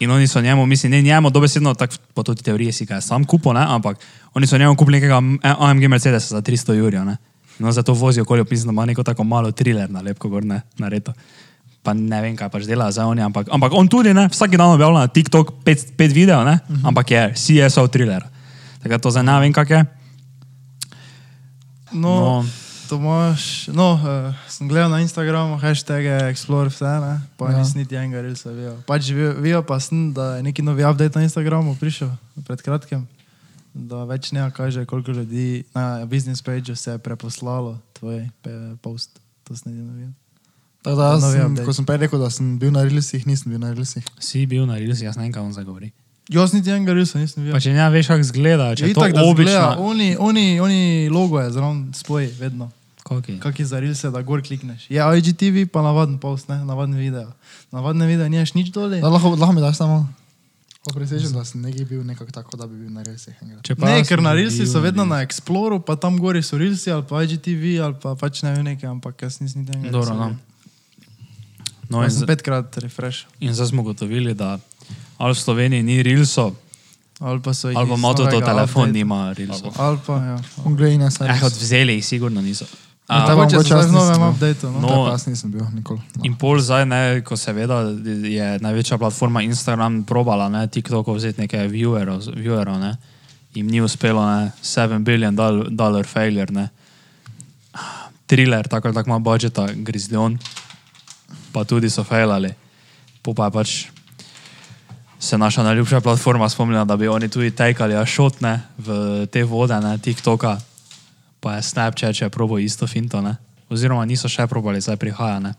[0.00, 3.24] In oni so njemu, mislim, ne njemu, dobesedno, tako po toti teoriji si ga sam
[3.24, 3.96] kupil, ne, ampak
[4.34, 7.16] oni so njemu kupili nekega AMG Mercedesa za 300 jurjev, ne.
[7.60, 10.60] In on zato vozi okoli, mislim, da ima neko tako malo thriller nalepko gor, ne,
[10.78, 11.12] nareto.
[11.82, 14.74] Pa ne vem, kaj pač dela za oni, ampak, ampak on tudi, ne, vsak dan
[14.74, 16.88] objavlja na TikTok pet, pet videov, ne, uh -huh.
[16.88, 18.24] ampak je CSO thriller.
[18.84, 19.80] Tako da to zdaj ne vem, kak je.
[21.90, 22.20] No, No.
[22.20, 22.44] no.
[22.84, 27.16] Tomaš, no, uh, sem gledal na Instagramu, hashtag Explore vse, ne?
[27.34, 27.58] pa Ja.
[27.58, 28.76] nisem niti enega relsa videl.
[28.84, 32.12] Pač vijo pa sem, da je neki novi update na Instagramu prišel
[32.44, 33.08] pred kratkim,
[33.74, 39.16] da več ne kaže, koliko ljudi na business page se je preposlalo tvoj pe- post.
[39.44, 40.12] To sem edino videl.
[40.82, 43.72] Tako da, sem, ko sem prej rekel, da sem bil na Reelsih, nisem bil na
[43.72, 44.04] Reelsih.
[44.20, 45.88] Si bil na Reels, jaz ne vem, kaj on zagovori.
[46.32, 47.56] Jaz niti enega risa nisem videl.
[47.56, 49.90] Pa če ne veš, kako zgleda, če Je to itak, da zgleda, obično.
[49.90, 50.80] oni, oni, oni
[51.12, 52.70] logo je zraven spoj, vedno.
[53.04, 53.36] Kaki?
[53.40, 54.86] Kak je za rilse, da gor klikneš.
[54.88, 57.28] Je IGTV, pa navaden post, ne, navaden video.
[57.72, 59.00] Navadne video, nimaš nič dole.
[59.04, 60.06] Da, lahko, lahko mi daš samo.
[60.84, 63.04] Ko presežem, da sem nekaj bil nekako tako, da bi bil na
[63.80, 67.04] pa Ne, ker na rilsi so vedno na Exploru, pa tam gori so rilsi ali
[67.08, 69.92] pa IGTV ali pa pač ne vem nekaj, ampak jaz nisem niti enega.
[69.92, 70.36] Dobro, no.
[71.88, 73.24] No, in, petkrat refresh.
[73.40, 74.58] in zdaj smo ugotovili, da
[75.16, 76.54] ali v Sloveniji ni Rilso,
[77.20, 79.70] Ali pa so jih ali pa ima to telefon, nima Rilso.
[79.76, 80.38] Ali pa, ja.
[80.64, 81.26] Unglej ne sem.
[81.26, 82.66] Eh, odvzeli jih sigurno niso.
[83.06, 84.28] A, ta- Mogoče so mogoče zdaj nisem bil.
[84.28, 84.70] updateu.
[84.70, 84.80] No.
[84.80, 84.88] No.
[84.88, 86.00] No, jaz nisem bil nikoli.
[86.16, 86.22] No.
[86.24, 87.80] In pol zdaj, ne, ko seveda
[88.24, 92.96] je največja platforma Instagram probala ne, TikTokov vzeti nekaj viewerov, viewerov ne,
[93.54, 96.68] jim ni uspelo, ne, 7 billion dol- dollar failure, ne.
[98.26, 100.38] Thriller, tako ali tako ima budžeta, Grizzlion,
[101.52, 102.54] pa tudi so failali.
[103.22, 103.70] Po pa je pač
[105.24, 109.98] se naša najljubša platforma spomnila, da bi oni tudi tekali ašotne v te vode, ne,
[109.98, 110.58] TikToka,
[111.40, 113.36] pa je Snapchat še probo isto finto, ne.
[113.72, 115.54] Oziroma niso še probali, zdaj prihaja, ne.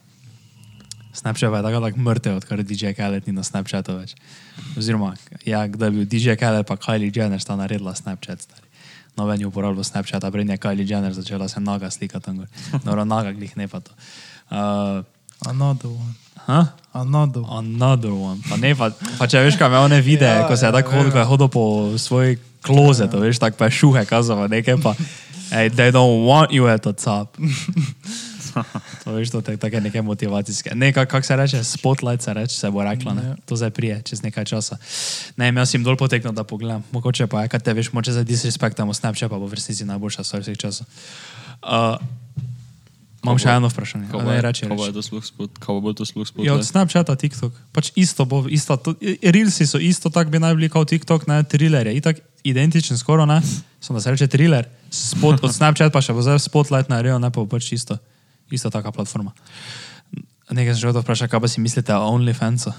[1.15, 4.13] Snapchat je tako tak mrtev, odkar DJ Khaled ni na Snapchatu več.
[4.77, 5.15] Oziroma,
[5.47, 8.45] ja, je bil DJ Khaled, pa Kylie Jenner sta naredila Snapchat.
[8.45, 8.67] Stari.
[9.17, 12.35] Noven je uporabljal Snapchat, a prej je Kylie Jenner začela se naga slikati.
[12.85, 13.95] Dobro, naga glih ne pa to.
[14.51, 15.01] Uh,
[15.47, 16.24] Another one.
[16.45, 16.71] Huh?
[16.95, 17.75] Another one.
[17.75, 18.39] Another one.
[18.49, 20.71] Pa ne, pa, pa če veš, kaj ima one videe, Ja, ja, ko se je
[20.71, 21.63] ja, tako hodil, ko je hodil po
[21.99, 23.19] svoj klozet, ja.
[23.19, 24.95] veš, tako pa je šuhe kazava, nekaj pa,
[25.51, 27.35] hey, they don't want you at the top.
[29.03, 30.71] To veš, to je tako neke motivacijske.
[30.75, 33.23] Ne, kako kak se reče, spotlight se reče, se bo rekla, ne.
[33.23, 33.35] Ja.
[33.45, 34.77] To zdaj prije, čez nekaj časa.
[35.37, 36.83] Ne, jaz jim dol poteknem, da pogledam.
[36.91, 40.23] Mogoče pa je, kaj te veš, moče zdaj disrespektamo Snapchat, pa bo v resnici najboljša
[40.23, 40.87] stvar vseh časov.
[41.59, 41.99] Uh,
[43.25, 44.05] imam še eno vprašanje.
[44.07, 45.51] Kaj je- reči, kaj bo to sploh spot?
[45.57, 46.45] Kaj bo to sploh spot?
[46.45, 47.53] Ja, od Snapchata TikTok.
[47.73, 51.41] Pač isto bo, isto, to, Reelsi so isto, tako bi naj bili kot TikTok, ne,
[51.43, 53.41] thriller je itak identičen skoraj, ne,
[53.79, 57.27] samo da se reče thriller, spot, od Snapchat pa še bo zdaj Spotlight naredil, ne
[57.27, 57.97] pa bo pač isto,
[58.47, 59.33] isto taka platforma.
[60.45, 62.69] Nekaj sem že vprašati, kaj pa si mislite o OnlyFansu?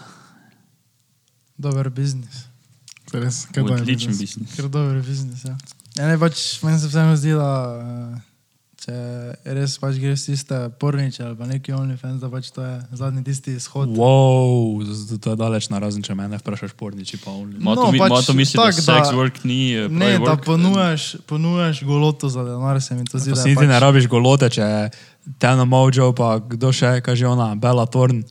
[1.58, 2.46] Dober biznis.
[3.10, 4.54] Res, kaj pa je Odličen biznis?
[4.54, 5.56] Ker dober biznis, ja.
[5.96, 8.35] Ja, ne, pač meni se vseeno zdi, da eh,
[8.86, 8.94] če
[9.48, 13.52] res pač greš tiste porniče ali pa neki OnlyFans, da pač to je zadnji tisti
[13.52, 13.90] izhod.
[13.90, 17.58] Wow, z- to je daleč na razen, če mene vprašaš porniči pa OnlyFans.
[17.60, 21.16] Ma to, No, mi, pač to misli, da sex work ni eh, Ne, da ponujaš,
[21.24, 23.34] ponujaš goloto za denar, se mi to zdi.
[23.34, 24.82] Si je niti ne pač- rabiš golote, če je
[25.36, 28.22] Teno Mojo, pa kdo še, kaže ona, Bella Thorn,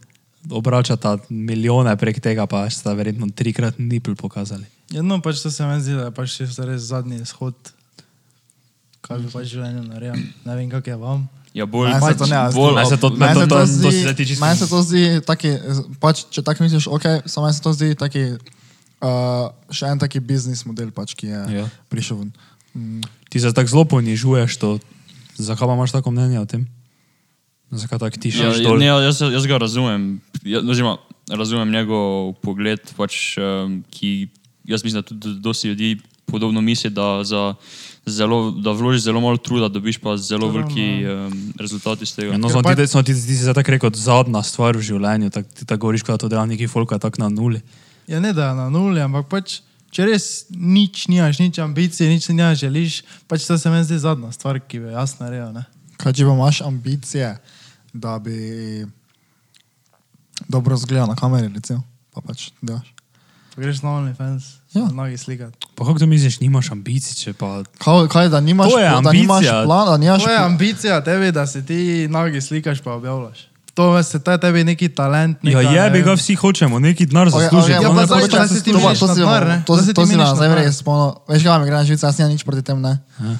[0.48, 4.64] obračata milijone prek tega, pa sta verjetno trikrat nipl pokazali.
[4.88, 7.56] Ja, no, pač to se mi zdi, da je pač res zadnji izhod,
[9.06, 10.18] kaj bi pač v življenju naredil.
[10.44, 11.28] Ne vem, kak je vam.
[11.54, 12.60] Ja, bolj, Meni se to ne zdi.
[12.74, 13.66] Meni se to- Meni se to- to to- to
[13.96, 15.52] zdaj ti čisto- Meni se to zdi taki,
[16.00, 18.24] pač, če tako misliš, ok, samo meni se to zdi taki,
[19.00, 21.66] uh, še en taki biznis model, pač, ki je Ja.
[21.88, 22.32] prišel ven.
[22.74, 24.80] Mm, Ti se tako zelo ponižuješ, to,
[25.38, 26.68] zakaj pa imaš tako mnenje o tem?
[27.72, 28.78] Zakaj tako Ja, tišiš ja, dol?
[28.78, 30.20] ne, jaz, jaz ga razumem.
[30.44, 34.28] Ja, oziroma, razumem njegov pogled, pač, um, ki
[34.66, 35.90] jaz mislim, da tudi dosti ljudi
[36.26, 37.56] podobno misli, da, za
[38.06, 42.32] zelo, da vložiš zelo malo truda, dobiš pa zelo To veliki um, rezultat iz tega.
[42.32, 45.30] Ja, no, pač- ti, samo ti, ti si zdaj tako rekel, zadnja stvar v življenju,
[45.34, 47.62] tak, ti tako govoriš, kot da to dela neki folka tako na nuli.
[48.08, 52.30] Ja, ne da je na nuli, ampak pač, če res nič nimaš, nič ambicije, nič
[52.30, 55.50] ne želiš, pač to se meni zdi zadnja stvar, ki bi jaz naredil.
[55.56, 55.66] Ne?
[55.98, 57.32] Kaj če pa imaš ambicije,
[57.96, 58.86] da bi
[60.46, 61.82] dobro zgledal na kameri, recimo,
[62.14, 62.95] pa pač delaš.
[63.56, 64.82] Greš na OnlyFans, Ja.
[64.82, 64.88] ja.
[64.88, 65.58] nogi slikati.
[65.76, 67.64] Pa kako to misliš, nimaš ambicij, če pa...
[67.78, 69.64] Kaj, kaj da nimaš, To je da nimaš ambicija.
[69.64, 73.48] plan, da nimaš To je ambicija tebe, da se ti nogi slikaš pa objavljaš.
[73.74, 75.38] To se to je tebi neki talent.
[75.42, 77.74] Ja, neka, je, bi ga vsi hočemo, neki denar zaslužiti.
[77.74, 79.64] ok, Ja, bom pa zdaj, če se ti to to na si denar, ne?
[79.66, 81.12] To to ti si meniš na na zdaj res spomnil.
[81.28, 82.94] Veš, kaj mi gre na živce, jaz nimam nič proti tem, ne.
[83.20, 83.36] Ja.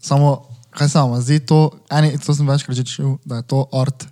[0.00, 1.58] Samo, kaj vam zdi to,
[1.90, 4.06] eni, to sem večkrat že čul, da je to art.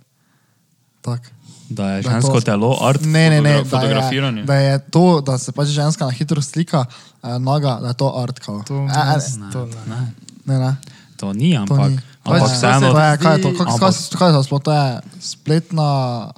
[1.01, 1.23] Tak.
[1.69, 3.01] Da je Da je žensko to- telo, art.
[3.03, 4.39] Ne, ne, ne, Fotogra- da fotografiranje.
[4.39, 6.85] je, da je to, da se pač ženska na hitro slika,
[7.23, 8.39] eh, noga, da je to art.
[8.39, 8.63] Kao.
[8.63, 9.75] To, E, e, ne, to ne.
[9.87, 10.13] Ne,
[10.47, 10.75] ne, ne.
[11.15, 11.99] to ni, To ampak, ni.
[12.23, 12.87] ampak vseeno.
[12.87, 14.87] To kaj je to, kako Ampak- se kaj je to sploh, to je
[15.19, 15.89] spletna,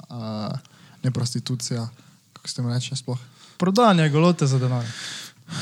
[0.09, 0.51] uh,
[0.99, 1.87] ne prostitucija,
[2.33, 3.17] kako se temu reče sploh.
[3.57, 4.85] Prodajanje golote za denar.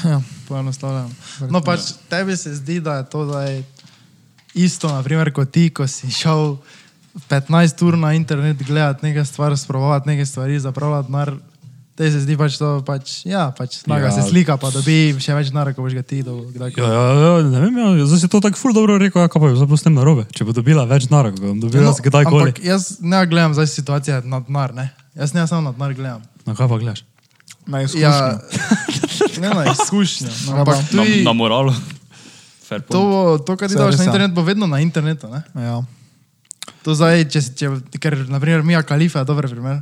[0.03, 0.21] Ja.
[0.47, 1.09] Poenostavljeno.
[1.49, 3.63] No, pač tebi se zdi, da je to zdaj
[4.53, 6.55] isto, naprimer, kot ti, ko si šel
[7.29, 11.33] 15 ur na internet gledati nekaj stvari, sprobavati nekaj stvari, zapravljati denar.
[11.95, 14.11] Te se zdi pač to, pač, ja, pač snaga Ja.
[14.15, 14.15] ja.
[14.15, 16.71] se slika, pa dobi še več denarja, ko boš ga ti do kdaj.
[16.77, 19.35] Ja, ja, ja, ne vem, ja, zdaj si to tako ful dobro rekel, ja, kaj
[19.35, 20.23] pa je zdaj s tem narobe.
[20.31, 22.55] Če bo dobila več denarja, ko bom dobila no, kdajkoli.
[22.55, 24.87] ampak jaz ne gledam zdaj situacije na denar, ne.
[25.11, 26.23] Jaz ne samo na denar gledam.
[26.47, 27.03] Na kaj pa gledaš?
[27.67, 28.07] Na izkušnjo.
[28.07, 28.39] Ja,
[29.43, 30.31] ne na izkušnjo.
[30.47, 31.35] No, Ja, Na, tudi na.
[32.63, 32.91] Fair point.
[32.91, 34.07] to, bo- to, kar ti daš na ja.
[34.07, 35.27] internet, bo vedno na internetu.
[35.27, 35.43] Ne?
[35.57, 35.83] Ja.
[36.83, 39.81] To zdaj, če, si- če, ker naprimer Mija Kalifa je dober primer.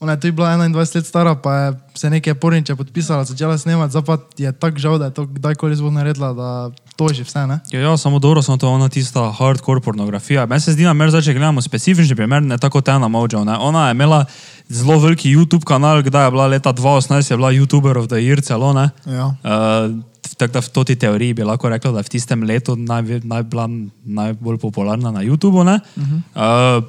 [0.00, 3.90] Ona je tudi bila 21 let stara, pa je se nekaj porniče podpisala, začela snemati,
[3.90, 6.48] zdaj pa je tako žal, da je to kdajkoli zvok naredila, da
[6.96, 7.60] toži vse, ne?
[7.70, 10.46] Ja, ja, samo dobro, samo to ona tista hardcore pornografija.
[10.46, 13.44] Meni se zdi, da mer zdaj, če gledamo specifični primer, ne tako Tena Mojo.
[13.44, 13.56] Ne?
[13.56, 14.24] Ona je imela
[14.68, 18.42] zelo veliki YouTube kanal, kdaj je bila leta 2018, je bila YouTuber of the Year
[18.42, 18.72] celo.
[18.72, 18.90] Ne?
[19.06, 19.26] Ja.
[19.26, 19.94] Uh,
[20.36, 23.42] tako da v toti teoriji bi lahko rekla, da je v tistem letu naj, naj
[23.42, 23.68] bila
[24.04, 25.62] najbolj popularna na YouTubu.
[25.62, 26.20] Uh -huh.
[26.34, 26.84] uh,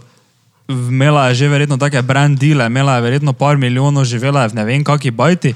[0.70, 4.54] imela je že verjetno take brand deale, imela je verjetno par milijonov, živela je v
[4.54, 5.54] ne vem kakšni bajti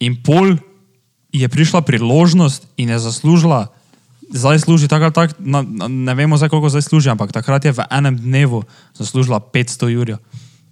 [0.00, 0.56] in pol
[1.32, 3.66] je prišla priložnost in je zaslužila,
[4.32, 7.64] zdaj služi tako ali tako, na, na, ne vemo zdaj koliko zdaj služi, ampak takrat
[7.64, 10.18] je v enem dnevu zaslužila 500 jurjev.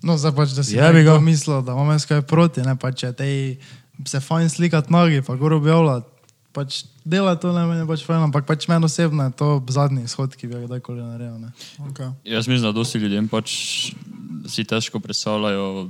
[0.02, 0.92] No, zdaj pač, da si ga.
[0.92, 3.56] nekdo mislil, da imamo jaz kaj proti, ne pa če tej
[4.04, 6.13] se fajn slikati nogi, pa gor objavljati.
[6.54, 10.04] Pač dela to ne meni je pač fajn, ampak pač meni osebno je to zadnji
[10.06, 11.38] izhod, ki bi ga kdajkoli naredil.
[11.42, 11.50] Ne?
[11.90, 12.12] Okay.
[12.24, 13.50] Jaz mislim, da dosti ljudem pač
[14.46, 15.88] si težko predstavljajo,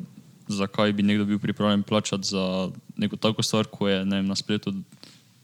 [0.49, 4.37] zakaj bi nekdo bil pripravljen plačati za neko tako stvar, ko je ne vem, na
[4.37, 4.73] spletu,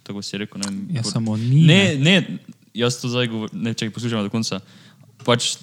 [0.02, 0.60] tako si rekel.
[0.60, 2.16] Ne, vem, Ja, pod- samo ni, Ne, ne,
[2.74, 4.60] jaz to zdaj govorim, ne, če poslušam do konca.
[5.24, 5.58] Pač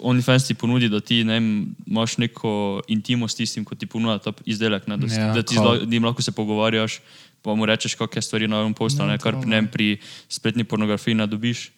[0.00, 1.48] OnlyFans ti ponudi, da ti ne vem,
[1.86, 5.56] imaš neko intimo s tistim, ko ti ponuja ta izdelek, ne, da, Ja, da ti
[5.56, 7.00] z njim lahko se pogovarjaš,
[7.42, 9.98] pa mu rečeš, kakšne stvari na novem postu, ne, kar ne vem, pri
[10.28, 11.70] spletni pornografiji ne dobiš.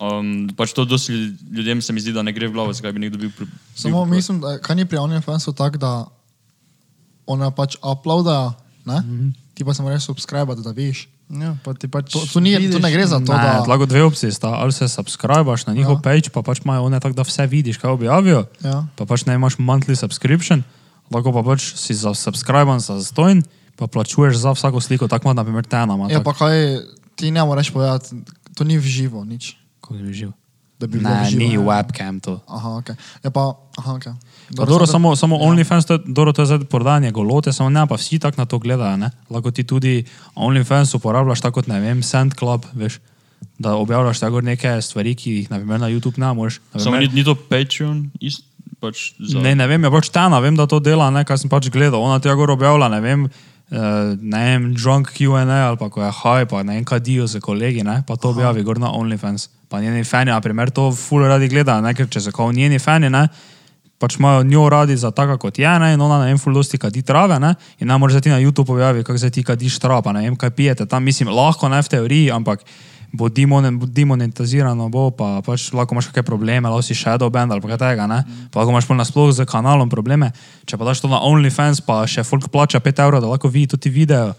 [0.00, 1.12] Um, pač to dosti
[1.52, 3.30] ljudem se mi zdi, da ne gre v glavo, zakaj bi nekdo bil.
[3.30, 5.92] pri- Samo bil mislim, da kaj ni pri OnlyFansu tako, da
[7.26, 9.00] ona pač uploada, ne?
[9.00, 9.32] Mm -hmm.
[9.54, 11.08] ti pa se moraš subskrbati, da veš.
[11.30, 13.62] Ja, pa ti pač To, to, ni, to ne gre za to, Ne, da...
[13.68, 14.48] lahko dve opcije sta.
[14.48, 16.02] Ali se subskrbiš na njihov ja.
[16.02, 18.46] page, pa pač imajo one tako, da vse vidiš, kaj objavijo.
[18.64, 18.86] Ja.
[18.96, 20.62] Pa pač ne imaš monthly subscription,
[21.10, 23.42] lahko pa pač si za subscriben za zastojn,
[23.80, 25.88] pa plačuješ za vsako sliko, tako ima naprimer Tena.
[25.90, 26.84] ima Ja, tak- pa kaj,
[27.16, 28.12] ti ne moreš povedati,
[28.52, 29.56] to ni v živo, nič.
[29.80, 30.30] Kako bi živ?
[30.76, 31.60] Da bi v Ne, živo, ni ja.
[31.60, 32.40] webcam to.
[32.46, 32.88] Aha, ok.
[33.20, 33.42] Ja, pa,
[33.74, 34.06] aha, ok.
[34.50, 35.44] Pa Dobro, samo samo, samo ja.
[35.46, 38.44] OnlyFans, to je, dobro, to je zdaj prodajanje golote, samo ne, pa vsi tako na
[38.44, 38.96] to gledajo.
[38.98, 39.10] Ne?
[39.26, 42.98] Lahko ti tudi OnlyFans uporabljaš tako kot, ne vem, SandClub, veš,
[43.58, 46.60] da objavljaš tako neke stvari, ki jih naprimer, na YouTube ne moreš.
[46.70, 48.42] Na Samo primer- ni, ni to Patreon, ist,
[48.80, 51.46] pač za, Ne, ne vem, je pač Tana, vem, da to dela, ne, kar sem
[51.46, 52.00] pač gledal.
[52.00, 53.28] Ona tega gor objavlja, ne vem,
[53.70, 57.40] uh, ne vem, drunk Q&A ali pa ko je haj, pa ne vem, kadijo z
[57.40, 59.48] kolegi, ne, pa to objavi gor na OnlyFans.
[59.70, 62.78] Pa njeni fani, na primer, to ful radi gledajo, ne, ker če so kao njeni
[62.82, 63.28] fani, ne,
[64.00, 67.02] pač imajo njo radi za taka kot je, ne, in ona vem, ful dosti kadi
[67.06, 70.12] trave, ne, in ne moreš ti na YouTube objavi, kako se ti kadiš trava, pa
[70.16, 72.64] ne vem, kaj pijete tam, mislim, lahko ne v teoriji, ampak
[73.12, 77.68] bo demonetizirano, bo pa pač lahko imaš kakšne probleme, lahko si shadow band ali pa
[77.68, 78.20] kaj tega, ne?
[78.50, 80.30] pa lahko imaš pol nasploh z kanalom probleme.
[80.64, 83.66] Če pa daš to na OnlyFans, pa še folk plača 5 evrov, da lahko vidi
[83.68, 84.34] tudi video.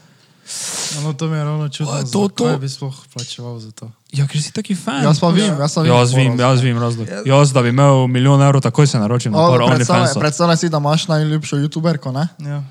[0.98, 1.94] No, to mi je ravno čudno.
[1.94, 3.88] A, to- to- Kaj bi sploh plačeval za to?
[4.12, 5.00] Ja, ker si taki fan.
[5.02, 5.92] Jaz pa vem, jaz pa vem.
[5.92, 7.08] Jaz vem, jaz vem razlog.
[7.24, 10.20] Jaz, da bi imel milijon evrov, takoj se naročim na Predstavljaj OnlyFansov.
[10.20, 12.28] predstavljaj si, da imaš najljubšo youtuberko, ne?
[12.42, 12.64] Ja.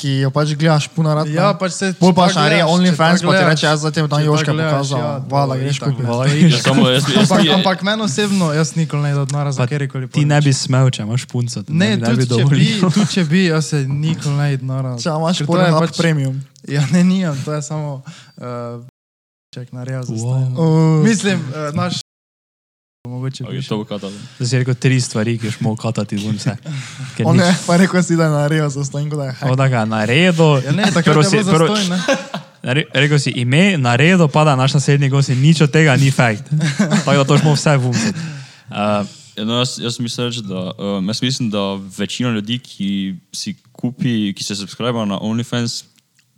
[0.00, 1.28] Ki jo pač gledaš puno rad.
[1.28, 4.00] Ja, pač se- Bolj če pač naredi gledaš, OnlyFans, če pa ti reče, jaz ti
[4.00, 4.98] bom tam Joška pokazal.
[4.98, 6.08] ja, Hvala, greš kupiti.
[6.08, 10.08] Jaz, jaz, Ampak, meni osebno, jaz nikoli ne idem od nara za Pa kjerkoli.
[10.08, 11.60] Ti ne bi smel, če imaš punco.
[11.60, 12.80] ti Ne, bi- ne bi dovolil.
[12.86, 14.96] tudi če bi, jaz se nikoli ne idem nara.
[14.96, 16.40] Če imaš porno je pač premium.
[16.66, 18.02] Ja, ne, nijem, to je samo
[18.36, 18.84] uh,
[19.50, 20.52] ček nareja za Wow.
[20.52, 22.00] Uh, Mislim, uh, naš.
[23.04, 24.12] Mogoče bi to bo katalo.
[24.36, 26.52] Zdaj si rekel tri stvari, ki ješ mogel katati ven vse.
[27.16, 29.52] Nič- je pa rekel si, da je naredil za stojno, da je hack.
[29.52, 30.60] O, da ga naredil.
[30.60, 31.22] Ja, ne, je si- bilo
[31.56, 32.00] prvo- zastojn, ne?
[32.64, 36.44] Re- Rekel si ime, naredil pa da naš naslednji gost nič od tega ni fakt.
[36.98, 38.12] Tako da to smo vse vumiti.
[38.68, 41.58] Uh, Ja, no, jaz, jaz mislim, da, um, jaz mislim, da
[41.96, 42.88] večina ljudi, ki
[43.32, 45.84] si kupi, ki se subskrbijo na OnlyFans,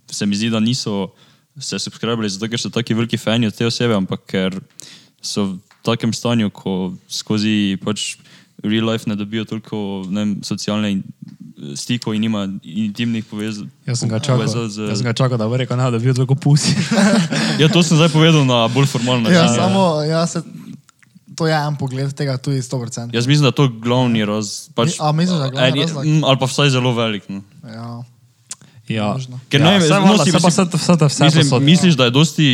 [0.07, 1.09] se mi zdi, da niso
[1.59, 4.55] se subskrbili zato, ker so taki veliki fani od te osebe, ampak ker
[5.21, 6.73] so takem stanju, ko
[7.07, 8.15] skozi pač
[8.61, 11.03] real life ne dobijo toliko ne vem, socialne in-
[11.75, 13.67] stikov in nima intimnih povezav.
[13.85, 16.05] jaz, sem ga čakal, z- jaz sem ga čakal, da bo rekel, ne, da bi
[16.05, 16.75] bil tako pusi.
[17.59, 19.55] Ja, to sem zdaj povedal na bolj formalen Ja, način.
[19.55, 20.41] samo, ja, se,
[21.33, 23.09] to je en pogled tega, tudi 100%.
[23.11, 24.67] Jaz mislim, da je to glavni raz.
[24.71, 26.05] Pač, A misliš, da je glavni razlog?
[26.05, 27.29] mm, Ali pa vsaj zelo velik.
[27.29, 27.41] No.
[27.63, 28.03] Ja.
[28.85, 29.39] Ja, Možno.
[29.47, 31.23] Ker ja, ne vem, vse no, voda, si- se pa si- vse, vse, vse, vse
[31.23, 31.63] Mislim, posod.
[31.63, 32.47] misliš, da je dosti,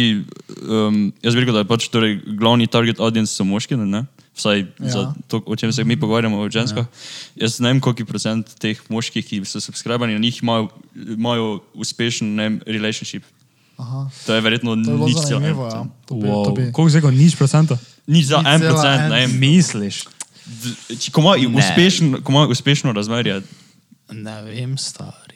[0.61, 4.05] um, jaz bi rekel, da je pač torej, glavni target audience so moški, ne?
[4.35, 4.65] Vsaj ja.
[4.79, 4.89] Ja.
[4.89, 6.85] za to, o čem se mi pogovarjamo, o ženskah.
[6.85, 7.43] Ja.
[7.43, 12.35] Jaz ne vem, koliko procent teh moških, ki so subskrbani na njih, imajo, imajo uspešen
[12.35, 13.23] ne vem, relationship.
[13.77, 14.09] Aha.
[14.25, 15.81] To je verjetno To je nič en zanimivo, ja.
[16.09, 16.55] Wow.
[16.55, 16.71] bi.
[16.71, 17.77] Koliko zdaj, nič procenta?
[18.07, 19.09] Nič za Nič en procent, en.
[19.09, 19.39] ne vem.
[19.39, 20.05] Misliš?
[20.45, 23.41] D- če- Ko ima ima uspešno razmerje,
[24.11, 25.28] Ne vem, stari.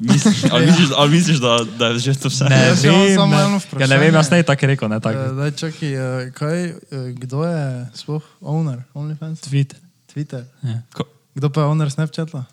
[0.00, 2.44] Misliš, ali misliš, ali misliš da, da je že to vse?
[2.44, 3.42] Ne Jaz imam vem, samo ne.
[3.42, 4.30] eno Ja, ne vem, jaz vprašanje.
[4.32, 6.76] ne tako rekel, ne Uh, daj, čakaj, uh, kaj, uh,
[7.14, 7.60] kdo je
[7.94, 9.40] sploh owner OnlyFans?
[9.40, 10.44] Twitter, Twitter.
[10.62, 10.82] ja.
[10.90, 12.44] Ko- Kdo pa je owner Snapchata?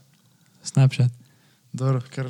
[0.63, 1.11] Snapchat.
[1.73, 2.27] Dobro, ker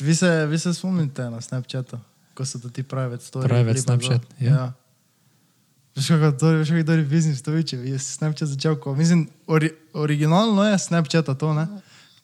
[0.00, 1.98] vi se, vi se spomnite na Snapchatu,
[2.34, 3.44] ko so to ti private story.
[3.44, 4.34] Private bili pa Snapchat, to.
[4.40, 4.50] ja.
[4.50, 4.72] ja.
[5.96, 9.26] Veš, kako to je, veš, kako je biznis, to viče, je Snapchat začel, ko, mislim,
[9.46, 11.66] ori, originalno je Snapchata to, ne?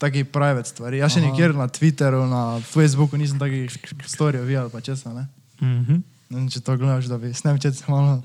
[0.00, 0.96] Taki private stvari.
[0.98, 1.28] Jaz še Aha.
[1.28, 3.68] nikjer na Twitteru, na Facebooku nisem takih
[4.08, 5.26] storyjev videl, pa česa, ne?
[5.60, 6.00] Mhm.
[6.30, 8.22] Ne vem, če to gledaš, da bi Snapchat se malo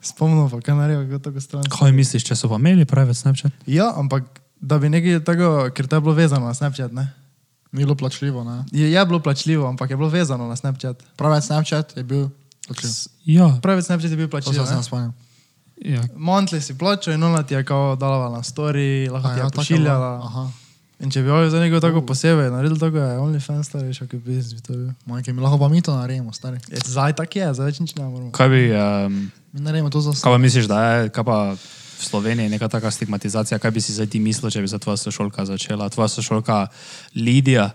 [0.00, 1.64] spomnil, pa kaj naredil, kako tako stran.
[1.68, 3.52] Kaj misliš, če so pa imeli private Snapchat?
[3.66, 4.24] Ja, ampak
[4.62, 7.10] da bi nekaj tako, ker to je bilo vezano na Snapchat, ne?
[7.72, 8.62] Ni bilo plačljivo, ne.
[8.72, 11.02] Je, je bilo plačljivo, ampak je bilo vezano na Snapchat.
[11.16, 12.28] Pravi Snapchat je bil
[12.64, 12.90] plačljiv.
[13.26, 14.64] Ja, Pravi Snapchat je bil To plačljiv.
[14.64, 14.82] sem ne?
[14.82, 15.12] spomnil.
[15.84, 16.00] ja.
[16.16, 19.44] Monthly si plačal in ona ti je kao dala na story, lahko A ti je
[19.44, 20.12] ja, pošiljala.
[20.24, 20.46] Aha.
[20.98, 24.18] In če bi ovo za nekaj tako posebej naredil, tako je OnlyFans, stari, še kaj
[24.18, 24.88] biznis bi to bil.
[25.06, 26.58] Majke, mi lahko pa mi to naredimo, stari.
[26.66, 28.32] Je, zdaj tak je, zdaj več nič ne moramo.
[28.34, 29.20] Kaj bi, um,
[29.52, 32.90] Mi naredimo to za kaj pa misliš, da je, kaj pa v Sloveniji neka taka
[32.90, 35.88] stigmatizacija, kaj bi si zdaj ti mislil, če bi za tvoja sošolka začela?
[35.88, 36.66] Tvoja sošolka
[37.14, 37.70] Lidija,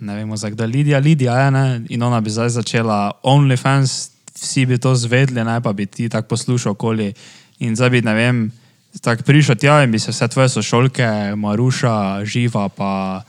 [0.00, 4.10] ne vemo za kdo je Lidija, Lidija je, ne, in ona bi zdaj začela OnlyFans,
[4.38, 7.12] vsi bi to zvedli, ne, pa bi ti tako poslušal okoli
[7.58, 8.50] in zdaj bi, ne vem,
[9.00, 13.22] tako prišel tja in bi se vse tvoje sošolke, Maruša, Živa, pa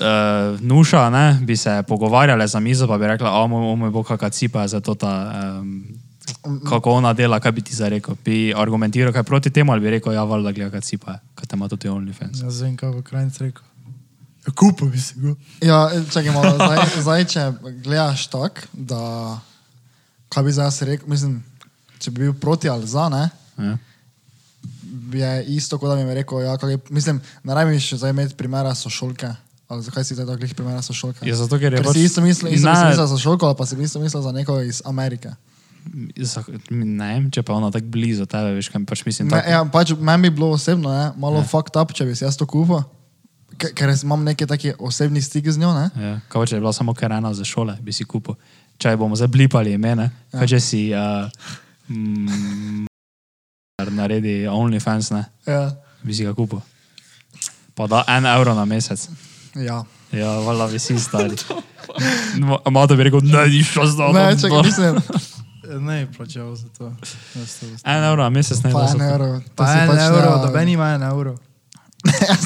[0.00, 3.90] uh, Nuša, ne, bi se pogovarjale za mizo, pa bi rekla, o moj, o moj
[3.90, 5.34] bog, kakšna cipa je za to ta.
[5.60, 5.98] Um,
[6.68, 8.14] Kako ona dela, kaj bi ti zdaj rekel?
[8.24, 11.46] Bi argumentiral kaj proti temu ali bi rekel, ja, valjda, gledaj, kaj cipa je, kaj
[11.46, 12.42] te ima tudi OnlyFans.
[12.42, 13.64] Jaz vem, kaj bo krajnc rekel.
[14.46, 15.34] Ja, kupo bi se go.
[15.64, 17.52] Ja, čakaj malo, zdaj, zdaj če
[17.84, 19.00] gledaš tako, da,
[20.28, 21.42] kaj bi zdaj rekel, mislim,
[21.98, 23.76] če bi bil proti ali za, ne, Ja.
[25.12, 28.74] je isto, kot da bi mi rekel, ja, kaj, mislim, ne rabiš zdaj imeti primera
[28.74, 29.28] sošolke,
[29.68, 31.22] ali zakaj si zdaj tako glih primera sošolke?
[31.22, 33.76] Ja, zato, ker je pač- si isto mislil, isto si mislil za sošolko, pa si
[33.76, 35.30] isto mislil za neko iz Amerike.
[36.16, 39.28] Za- Ne vem, če pa je ona tako blizu tebe, veš, kaj pač mislim.
[39.28, 41.44] Me, tako- ja, pač meni bi bilo osebno, ne, malo Ja.
[41.44, 42.82] fucked up, če bi si jaz to kupil,
[43.56, 45.86] ker, imam neki taki osebni stik z njo, ne.
[45.96, 48.34] Ja, pa, če je bila samo kar ena za šole, bi si kupil.
[48.78, 50.46] Če bomo zdaj blipali imene, ja.
[50.46, 51.30] če si uh,
[51.88, 52.87] mm,
[53.90, 55.70] naredi OnlyFans, ne, Ja.
[56.02, 56.60] bi si ga kupil.
[57.74, 59.08] Pa da en evro na mesec.
[59.56, 59.84] ja.
[60.12, 61.36] Ja, valjda bi si stari.
[62.70, 64.96] Malo bi rekel, ne, ni šlo za Ne, čakaj, mislim,
[65.80, 66.92] Ne, plačal za to.
[67.34, 67.40] To
[67.84, 69.40] En evro na mesec ne pa en evro.
[69.54, 71.36] Pa en pač evro, meni ima en evro.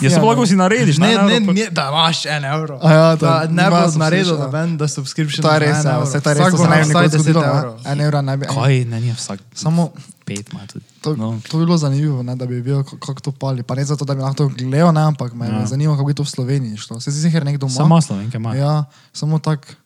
[0.01, 2.79] Ja, se pa lahko si narediš, Ne, ne, ne, da imaš en evro.
[2.79, 4.37] A ja, to da ne nima bo subscription, naredil, ja.
[4.39, 5.43] da ben, da subscription.
[5.43, 7.11] To je res, ja, vse to je res, Vsak bo se ne bi nikoli 10
[7.13, 7.45] zgodilo.
[7.45, 7.75] evrov.
[7.77, 7.83] ne.
[7.87, 8.47] En evro ne bi.
[8.47, 9.41] Kaj, ne, ni vsak.
[9.55, 9.91] Samo
[10.25, 10.85] Pet ima tudi.
[11.01, 11.31] to, No.
[11.31, 11.41] no.
[11.43, 13.63] to bi bilo zanimivo, ne, da bi bil, kako to pali.
[13.63, 15.53] Pa ne zato, da bi lahko to gledal, ne, ampak me Ja.
[15.55, 15.67] ja.
[15.67, 17.01] zanima, kako je to v Sloveniji šlo.
[17.01, 17.75] Se si sicer nekdo ima?
[17.75, 18.55] Samo slovenke ima.
[18.55, 19.77] Ja, samo tak.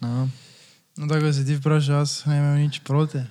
[0.00, 0.28] Ne.
[0.96, 3.22] No, tako si ti vprašal, jaz ne imam nič proti.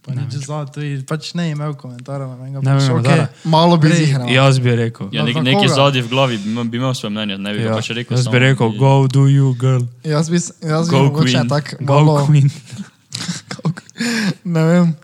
[0.00, 2.60] Pa Ne, nič za to, in pač ne imel komentarja na menega.
[2.60, 3.26] Ne imel komentarja.
[3.44, 4.28] Malo bi Prej- zihral.
[4.28, 5.06] Jaz bi rekel.
[5.10, 5.74] Ja, No, nek, neki koga?
[5.74, 7.66] zadnji v glavi bi, imel- bi imel svoje mnenje, ne bi ja.
[7.66, 8.16] Ja, pač rekel.
[8.16, 9.84] jaz bi rekel, bi- go do you, girl.
[10.02, 11.46] Jaz bi, jaz bi Go mogoče Queen.
[11.46, 12.48] tak Go malo, queen.
[14.46, 14.94] ne vem,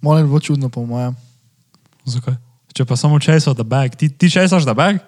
[0.00, 1.14] malo bi bilo čudno po mojem.
[2.04, 2.34] Zakaj?
[2.68, 4.98] Če pa samo česa the bag, ti, ti česaš the bag?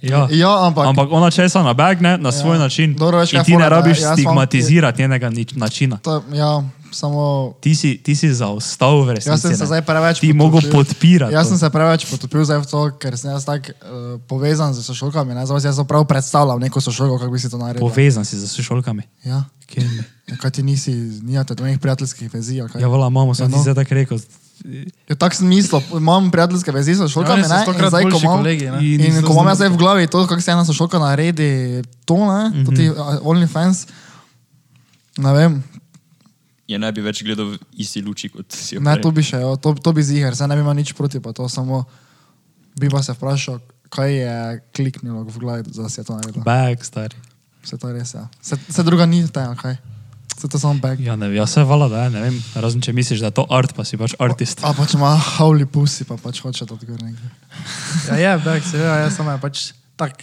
[0.00, 0.28] Ja.
[0.30, 2.60] Ja, ampak, Ampak ona česa na bag, ne, na svoj Ja.
[2.60, 2.94] način.
[2.94, 5.96] Dobro, veš, In ti ne da rabiš stigmatizirati njenega nič, načina.
[5.96, 6.62] to, ja,
[6.92, 9.28] samo Ti si, ti si zaostal v resnici.
[9.28, 10.72] Jaz sem se zdaj preveč Ti potopil.
[10.72, 11.34] podpirati.
[11.34, 11.48] Jaz to.
[11.48, 15.34] sem se preveč potopil v to, ker sem jaz tako uh, povezan z sošolkami.
[15.34, 15.46] Ne?
[15.46, 17.84] Zdaj jaz sem prav predstavljal neko sošolko, kako bi si to naredil.
[17.84, 19.02] Povezan si z sošolkami.
[19.24, 19.44] Ja.
[19.68, 20.02] Kjer mi?
[20.28, 22.56] Ja, kaj ti nisi, nijate dveh prijateljskih vezi?
[22.56, 23.62] Ja, vala, mamo, sem Ja, ti no.
[23.62, 24.18] zdaj tako rekel.
[25.08, 27.64] Ja, tako sem mislil, imam prijateljske vezi s sošolkami, so ne?
[27.68, 28.64] In zdaj, ko imam, kolegi.
[28.64, 32.16] In- in ko imam jaz zdaj v glavi to, kako se ena sošolka naredi, to
[32.16, 32.66] ne, mm -hmm.
[32.66, 33.86] to ti uh, OnlyFans,
[35.18, 35.62] ne vem,
[36.68, 39.40] Je ne bi več gledal v isti luči kot si jo ne, to bi še,
[39.40, 41.86] jo, to, to bi ziger, se ne bi imel nič proti, pa to samo
[42.78, 46.42] bi pa se vprašal, kaj je kliknilo v glavi, da si je to naredil.
[46.46, 47.16] Bag, stari.
[47.64, 48.28] Vse to res, ja.
[48.40, 49.78] Vse, vse druga ni ta, kaj.
[50.36, 51.00] Vse to samo bag.
[51.02, 52.38] Ja, ne, ja, se vala, da je, ne vem.
[52.54, 54.62] Razen če misliš, da je to art, pa si pač artist.
[54.62, 57.30] A pač ima hauli pusi, pa pač hoče to odgor nekaj.
[58.12, 59.64] Ja, je, back, seveda, jaz sem je pač
[59.98, 60.22] tak.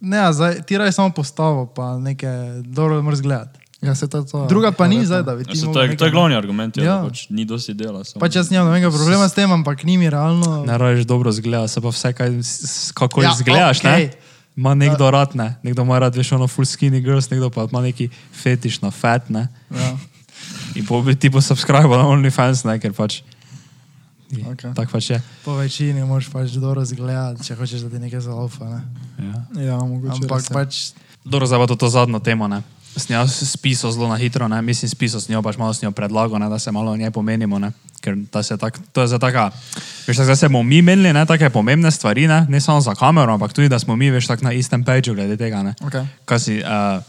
[0.00, 3.59] Ne, ja, zdaj, ti raj samo postavo, pa nekaj dobro moraš gledati.
[3.80, 4.46] Ja, se to je to.
[4.46, 5.06] Druga pa ni verjetno.
[5.06, 6.84] zdaj, da bi Ja, ti se, to, je, to je glavni argument, ja.
[6.84, 6.96] Ja.
[6.96, 8.02] da pač ni dosti dela.
[8.20, 10.64] Pač jaz nimam nobenega problema s tem, ampak ni mi realno.
[10.64, 12.28] Ne rajš dobro zgleda, se pa vse, kaj,
[12.94, 13.90] kako Ja, ja, izgledaš, okej.
[14.06, 14.28] ne?
[14.56, 15.56] Ima nekdo rad, ne?
[15.62, 19.30] Nekdo ima rad, veš, ono full skinny girls, nekdo pa ima neki fetiš na fat,
[19.30, 19.48] ne?
[19.70, 19.96] Ja.
[20.74, 22.76] In po, ti bo subscribe na OnlyFans, ne?
[22.76, 23.22] Ker pač
[24.30, 24.62] Ok.
[24.76, 25.18] Tako pač je.
[25.42, 28.62] Po večini moraš pač dobro zgledati, če hočeš, da ti nekaj zaupa.
[28.64, 28.80] Ne?
[29.18, 29.38] Ja.
[29.62, 30.22] Ja, mogoče.
[30.22, 30.54] Ampak je.
[30.54, 30.72] pač,
[31.24, 32.46] Dobro, zdaj pa to, to zadnjo temo.
[32.46, 32.62] Ne.
[32.96, 34.62] S njo spisal zelo na hitro, ne.
[34.62, 37.10] mislim, spisal s njo, pač malo s njo predlagal, ne, da se malo o njej
[37.10, 37.58] pomenimo.
[37.58, 37.72] Ne.
[38.00, 38.16] Ker
[38.60, 39.50] tak, to je za taka,
[40.06, 42.94] veš, tak, zdaj se bomo mi menili, ne, take pomembne stvari, ne, ne samo za
[42.94, 45.74] kamero, ampak tudi, da smo mi, veš, tak na istem pageu glede tega, ne.
[45.84, 45.92] Ok,
[46.24, 47.02] Kaj si, uh,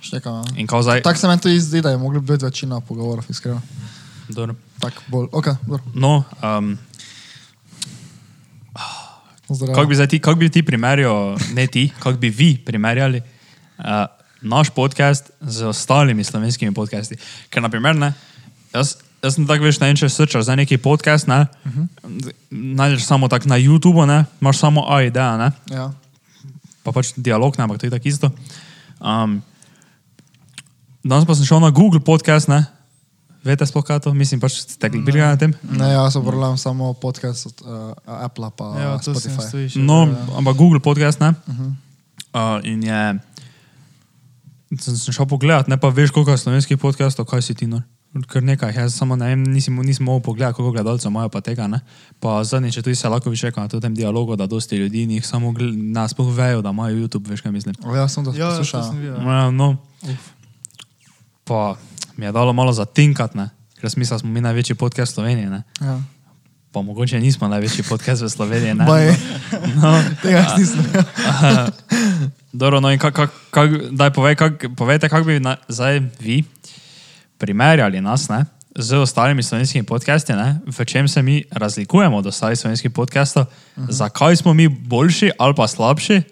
[0.00, 0.34] štekam.
[0.34, 0.44] ja.
[0.56, 3.62] in kao zdaj, Tako se meni tudi zdi, da je moglo biti večina pogovorov, iskreno.
[4.28, 4.54] dobro.
[4.80, 5.82] Tako bolj, ok, dobro.
[5.94, 6.78] No, um,
[9.74, 13.22] kako bi, ti, kako bi ti primerjal, ne ti, kako bi vi primerjali
[13.78, 13.84] uh,
[14.42, 17.16] naš podcast z ostalimi slovenskimi podcasti?
[17.50, 18.12] Ker, naprimer, ne,
[18.74, 22.32] jaz, jaz sem tako veš, ne vem, če srčaš za neki podcast, ne, uh -huh.
[22.50, 25.92] najdeš samo tako na YouTubu, ne, imaš samo A ideja, ne, Ja.
[26.82, 28.30] pa pač dialog, ne, ampak to je tako isto.
[29.00, 29.42] Um,
[31.04, 32.66] danes pa sem šel na Google podcast, ne,
[33.44, 35.54] veste sploh kaj to, mislim pač ste bili na tem.
[35.70, 39.50] Ne, jaz uporabljam samo podcast od uh, Apple pa ja, sem Spotify.
[39.50, 39.82] slišal.
[39.82, 40.38] No, ja.
[40.38, 41.28] ampak Google podcast, ne?
[41.46, 41.70] Uh -huh.
[42.58, 43.18] uh, in je.
[44.72, 47.82] Sem, sem šel pogledat, ne pa veš, koliko je slovenskih podcastov, kaj si ti nor.
[48.22, 51.64] Ker nekaj, jaz samo ne vem, nisem, nisem mogel pogledati, koliko gledalcev imajo pa tega.
[51.66, 51.80] Ne?
[52.18, 55.52] Pa zadnjič je tudi se lahko više na tem dialogu, da dosti ljudi njih samo
[55.72, 57.74] nas sploh vejo, da imajo YouTube, veš kaj mislim.
[57.82, 58.82] O, Ja, sem to Ja, poslušal.
[58.82, 59.16] sem videl.
[59.18, 59.76] Ja, no.
[61.44, 61.76] Pa
[62.16, 63.48] mi je dalo malo zatinkat, ne?
[63.74, 65.62] ker smisla smo mi največji podcast Slovenije, ne?
[65.80, 66.00] Ja.
[66.72, 68.74] pa mogoče nismo največji podcast v Sloveniji.
[68.74, 68.84] ne.
[68.84, 69.16] Baj,
[69.74, 70.02] No.
[70.22, 70.84] tega nisem.
[72.52, 76.42] Dobro, no in kak, kak, kak, daj povej, kak, povejte, kako bi na, zdaj vi
[77.38, 78.44] primerjali nas ne,
[78.76, 83.84] z ostalimi slovenskimi podcasti, ne, v čem se mi razlikujemo od ostalih slovenskih podcastov, uh
[83.84, 83.92] -huh.
[83.92, 86.22] zakaj smo mi boljši ali pa slabši,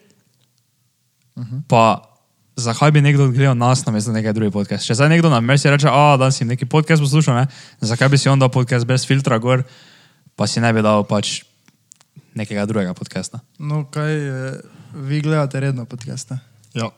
[1.36, 1.62] uh -huh.
[1.68, 2.10] pa
[2.56, 4.86] zakaj bi nekdo gledal nas namesto nekaj drugega podcasta.
[4.86, 7.46] Če zdaj nekdo na mesi reče, a da si neki podcast poslušal, ne,
[7.80, 9.62] zakaj bi si on dal podcast brez filtra gor,
[10.36, 11.42] pa si ne bi dal pač
[12.34, 13.40] nekega drugega podcasta.
[13.58, 14.52] No, kaj, eh,
[14.94, 16.38] vi gledate redno podcaste?
[16.74, 16.90] Ja.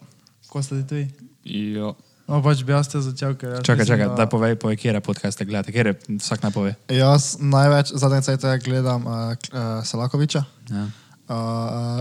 [0.48, 1.08] Ko ste ti?
[1.44, 1.92] Ja.
[2.28, 4.76] No, pač bi jaz te začel, ker jaz Čakaj, mislim, čakaj, da- daj povej, povej,
[4.78, 6.74] kje podcaste gledate, kje vsak naj pove.
[6.88, 10.44] Jaz največ zadnje cajte gledam uh, uh, Selakoviča.
[10.70, 10.84] Ja.
[11.28, 12.00] Uh,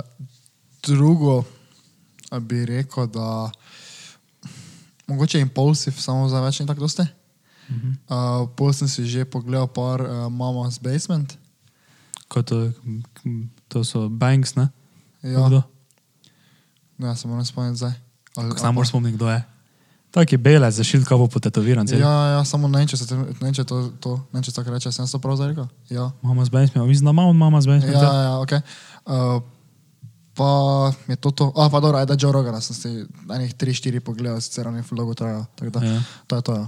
[0.85, 1.43] drugo
[2.47, 3.51] bi rekel, da
[5.07, 7.03] mogoče impulsiv, samo za več ni tako dosti.
[7.71, 7.91] Uh -huh.
[8.43, 11.37] uh, pol sem si že pogledal par uh, Mama's Basement.
[12.31, 12.71] To,
[13.67, 14.69] to so banks, ne?
[15.21, 15.63] Ja, Kdo?
[17.01, 17.91] No, ja se moram spomniti zdaj.
[18.57, 19.43] Sam moraš spomniti, kdo je?
[20.11, 21.87] Tak je belec, zašil kao potetoviran.
[21.87, 24.43] Ja, ja, samo ne vem, če se to, ne vem, če to, to ne vem,
[24.43, 25.67] če tako reče, sem to prav zdaj rekel.
[25.89, 26.11] Ja.
[26.21, 27.87] Mama z banks, mislim, da imamo mama z banks.
[27.87, 28.53] Ja, ja, ok.
[29.07, 29.39] Uh,
[30.35, 30.49] pa
[31.07, 31.47] je to to.
[31.55, 35.15] A, pa dobro, ajde, Joe Rogana sem si enih 3-4 pogledal, sicer on je dolgo
[35.15, 35.47] trajal.
[35.55, 35.93] Tako da, Ja.
[35.93, 36.03] ja.
[36.27, 36.67] to je to, ja.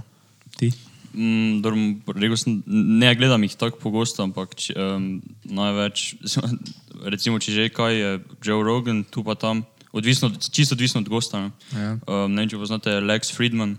[0.56, 0.72] Ti.
[1.14, 1.78] Mm, dobro,
[2.16, 6.16] rekel sem, ne gledam jih tako pogosto, ampak če, um, največ,
[7.12, 8.10] recimo, če že kaj je
[8.40, 9.62] Joe Rogan, tu pa tam,
[9.94, 11.40] odvisno, čisto odvisno od gosta.
[11.40, 11.90] Ne, Ja.
[12.04, 13.76] um, ne vem, če poznate Lex Friedman.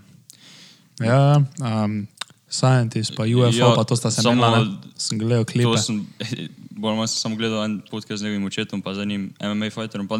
[0.98, 2.06] Ja, um,
[2.48, 4.64] Scientist, pa UFO, ja, pa to sta se menila?
[4.96, 5.76] Sem gledal klipe.
[5.76, 6.06] Sem,
[6.80, 10.06] bolj manj sem samo gledal en podcast z njegovim očetom, pa z enim MMA fighterom.
[10.06, 10.16] Pa,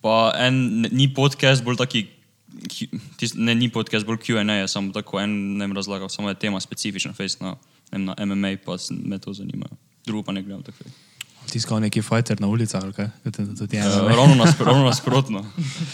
[0.00, 2.06] pa en, ne- ni podcast, bolj taki,
[2.66, 6.28] Q- tis, ne, ni podcast, bolj QA, je samo tako en, ne vem razlagal, samo
[6.28, 7.54] je tema specifična, face na,
[7.90, 9.66] na MMA, pa me to zanima.
[10.06, 10.84] Drugo pa ne gledam tako.
[11.50, 13.10] Tiskal neki fighter na ulicah, ne?
[14.16, 15.44] ravno, naspr ravno nasprotno,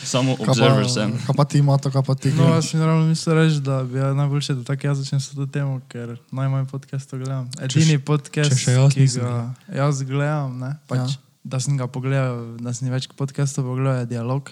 [0.04, 1.12] samo observer pa, sem.
[1.26, 2.32] kaj pa ti, Mato, kaj pa ti?
[2.32, 5.34] No, jaz mi naravno mislim reči, da bi ja najboljše, da tako jaz začnem s
[5.34, 7.50] to temo, ker najmanj podcastov gledam.
[7.60, 11.08] Edini podcast, če še jaz ki ga jaz gledam, ne, pač, Ja.
[11.44, 14.50] da sem ga pogledal, da sem več podcastov pogledal, je dialog.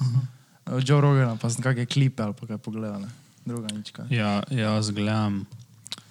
[0.00, 0.80] Uh -huh.
[0.86, 3.08] Joe Rogana, pa sem kakšne klipe ali pa kaj pogledal, ne.
[3.44, 4.06] druga nička.
[4.10, 5.46] Ja, jaz gledam.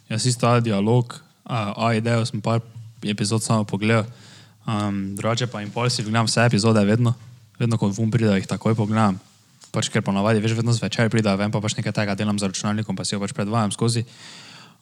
[0.09, 2.61] Jaz isto ta dialog, a, a idejo sem par
[3.05, 4.05] epizod samo pogledal.
[4.67, 7.13] Um, drugače pa impulsi gledam vse epizode vedno,
[7.59, 9.19] vedno ko vum pride, jih takoj pogledam.
[9.73, 12.95] Pač ker ponavadi, veš, vedno zvečer pride, vem pa pač nekaj tega delam z računalnikom,
[12.95, 14.05] pa si jo pač predvajam skozi.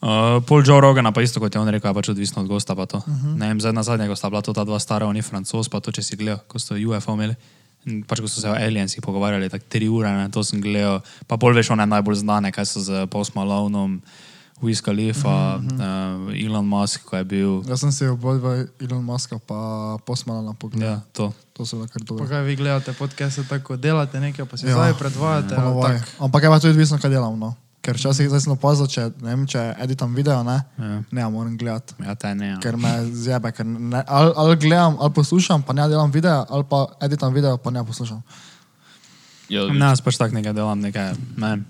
[0.01, 2.73] Uh, Pol Joe Rogana, pa isto kot je on rekel, je pač odvisno od gosta.
[2.73, 3.37] Uh -huh.
[3.37, 5.91] Ne vem, zdaj na zadnjega sta bila to ta dva stara, oni francos, pa to,
[5.91, 7.35] če si gledal, ko so UFO imeli.
[7.85, 11.01] In Pač ko so se o aliensih pogovarjali, tako tri ure, ne, to sem gledal.
[11.27, 14.01] Pa pol veš, one najbolj znane, kaj so z Post Malonom,
[14.61, 16.27] Wiz Khalifa, uh -huh.
[16.29, 17.63] uh, Elon Musk, ko je bil.
[17.67, 19.57] Jaz sem si obodva Elon Muska pa
[20.05, 20.89] posmalala pogledal.
[20.89, 21.33] Ja, to.
[21.53, 22.27] To so bila kar Pa dobro.
[22.27, 24.69] kaj vi gledate podcaste tako, delate nekaj, pa se Ja.
[24.69, 24.75] ja.
[24.75, 25.55] zdaj predvajate.
[25.55, 25.99] ali Ponovaj.
[25.99, 26.25] tako?
[26.25, 27.39] Ampak je pa tudi odvisno, kaj delam.
[27.39, 27.53] No.
[27.81, 31.01] Ker včasih zdaj sem opazil, če, ne vem, če editam video, ne, Ja.
[31.11, 31.93] ne moram gledati.
[31.99, 32.57] Ja, te ne.
[32.61, 36.63] Ker me zjebe, ker ne, ali, ali gledam, ali poslušam, pa ne delam video, ali
[36.63, 38.21] pa editam video, pa ne poslušam.
[39.49, 41.13] Ja, Ne, jaz pač tako nekaj delam, nekaj.
[41.37, 41.63] Ne.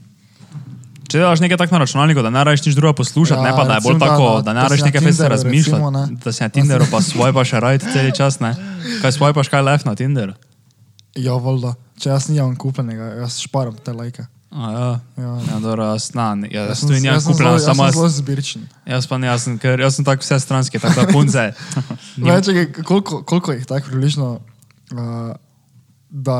[1.12, 3.58] Če delaš nekaj tako na računalniku, da ne rabiš nič drugega poslušati, Ja, ja, ne
[3.58, 5.92] pa da je bolj tako, da- da, da da ne rabiš nekaj Tinderu, razmišljati, recimo,
[5.92, 6.08] ne.
[6.18, 8.56] da si na Tinderu pa swipeš right cel čas, ne?
[9.02, 10.34] Kaj swipaš, kaj left na Tinderu?
[11.16, 11.74] Ja, voda.
[11.98, 14.24] Če jaz nimam kupljenega, jaz šparam te lajke.
[14.52, 14.88] A, ja.
[15.18, 15.34] Ja.
[15.46, 18.62] Ja, dobro, jaz, na, ja, jaz jaz sem kupljeno, zelo- samo Jaz zelo zbirčen.
[18.86, 21.44] jaz pa ne, jaz sem, ker jaz sem tako vse stranski, tako da punce.
[22.18, 22.46] Več,
[22.84, 24.40] koliko, koliko jih tako približno,
[24.92, 25.36] uh,
[26.14, 26.38] da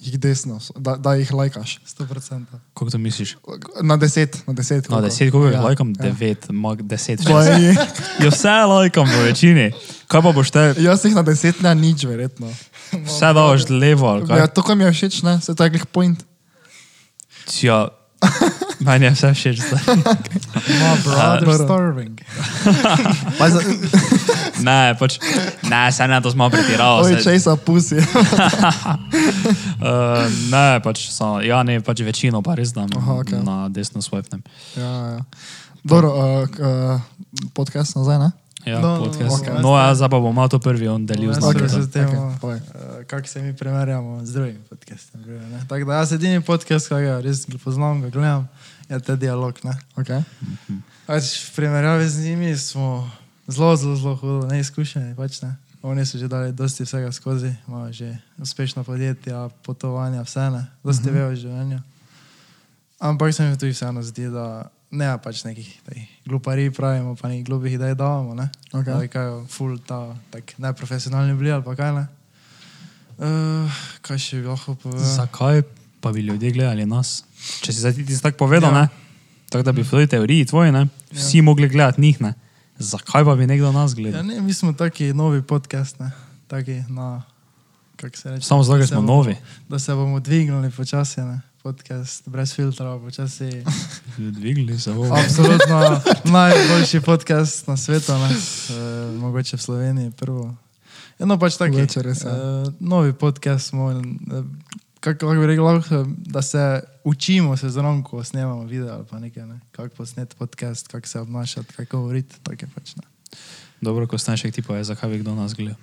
[0.00, 1.80] jih desno, da, da jih lajkaš?
[1.98, 2.44] 100%.
[2.74, 3.36] Koliko to misliš?
[3.82, 4.86] Na deset, na deset.
[4.86, 5.04] Koliko?
[5.04, 5.88] deset, koliko jih Ja, lajkam?
[5.90, 6.02] ja.
[6.02, 7.20] Devet, mag deset.
[7.20, 9.66] Ja, vse lajkam v večini.
[10.08, 12.48] Kaj pa boš te, Jaz jih na deset ne nič, verjetno.
[13.06, 14.46] vse daš levo ali Ja, kaj?
[14.48, 16.24] to, kar mi je všeč, ne, se to je glih point.
[17.60, 17.88] Ja,
[18.84, 19.58] meni je vse všeč.
[20.78, 21.58] My brother Dobro.
[21.58, 22.14] starving.
[24.64, 25.18] Ne, pač,
[25.62, 27.04] ne, se ne, to smo pretirali.
[27.04, 27.96] oj, se- česa pusi.
[27.96, 28.04] Uh,
[30.48, 33.40] ne, pač, so, ja, ne, pač večino pa res dam Aha, okej.
[33.40, 34.40] na desno swipnem.
[34.76, 35.22] ja, ja.
[35.84, 36.96] Dobro, uh, uh,
[37.52, 38.30] podcast nazaj, ne?
[38.64, 39.44] Ja, No, no, podcast.
[39.44, 39.60] Okay.
[39.60, 41.60] No, jaz zdaj pa bom malo to prvi on delil z Jaz nami.
[41.60, 42.60] okej, okay, povej.
[43.04, 45.12] kako se mi primerjamo z drugimi podcasti.
[45.68, 48.48] Tako da jaz edini podcast, ki ga res poznam, ga gledam,
[48.88, 49.58] je ta dialog.
[49.64, 49.74] Ne?
[49.96, 50.22] Okay.
[51.06, 53.10] Pač v primerjavi z njimi smo
[53.46, 55.14] zelo, zelo, zelo hudo neizkušeni.
[55.16, 55.56] Pač, ne?
[55.84, 61.08] Oni so že dali dosti vsega skozi, imajo že uspešno podjetje, potovanja, vse ne, dosti
[61.08, 61.14] uh -huh.
[61.14, 61.80] vejo o življenju.
[62.98, 65.68] Ampak se mi tudi vseeno zdi, da ne pač nekih
[66.24, 68.34] gluparij pravimo, pa nekih glupih idej davamo.
[68.34, 68.48] Ne?
[68.72, 68.92] Okej.
[68.94, 72.06] Da bi kaj ful ta tak neprofesionalni bili ali pa kaj ne.
[73.18, 73.70] Uh,
[74.02, 75.04] kaj še bi lahko povedal?
[75.04, 75.62] Zakaj
[76.00, 77.24] pa bi ljudje gledali nas?
[77.60, 78.78] Če si zdaj ti tako povedal, Ja.
[78.80, 78.88] ja.
[79.46, 81.42] tako da bi v tej teoriji tvoji, ne, vsi ja.
[81.42, 82.34] mogli gledati njih, ne.
[82.76, 84.22] zakaj pa bi nekdo nas Ja, gledal?
[84.24, 86.10] ne, mi smo taki novi podcast, ne?
[86.46, 87.22] taki na,
[87.96, 88.42] kako se reče.
[88.42, 89.36] Samo zato, ker smo bomo- novi.
[89.68, 91.40] Da se bomo dvignili počasi, ne?
[91.62, 93.64] podcast brez filtra, počasi.
[94.36, 95.14] Dvigli se bomo.
[95.14, 98.28] Absolutno najboljši podcast na svetu, ne?
[98.28, 98.74] E,
[99.14, 100.54] mogoče v Sloveniji prvo.
[101.18, 101.72] Eno pač taki.
[101.72, 102.30] Mogoče res, ja.
[102.30, 102.36] E,
[102.80, 104.02] novi podcast smo, e,
[105.04, 109.18] kako lahko bi rekel, lahko, da se učimo se zelo, ko snemamo video ali pa
[109.18, 109.60] nekaj, ne?
[109.72, 113.02] kako posnet podcast, kako se obnašati, kako govoriti, tako je pač ne.
[113.80, 115.76] Dobro, ko staneš ti pa je, zakaj bi kdo nas gledal.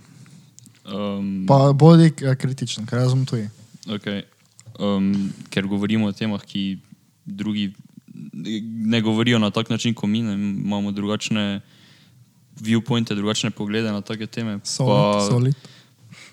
[0.85, 3.49] Um, Pa bodi eh, kritičen, ker jaz sem tuji.
[3.85, 4.23] Okay.
[4.79, 6.79] Um, ker govorimo o temah, ki
[7.25, 7.73] drugi
[8.73, 11.61] ne govorijo na tak način, kot mi, ne, imamo drugačne
[12.61, 14.59] viewpointe, drugačne poglede na take teme.
[14.63, 15.55] Solid, solid.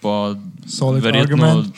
[0.01, 0.35] Pa
[0.67, 1.75] Solid verjetno argument.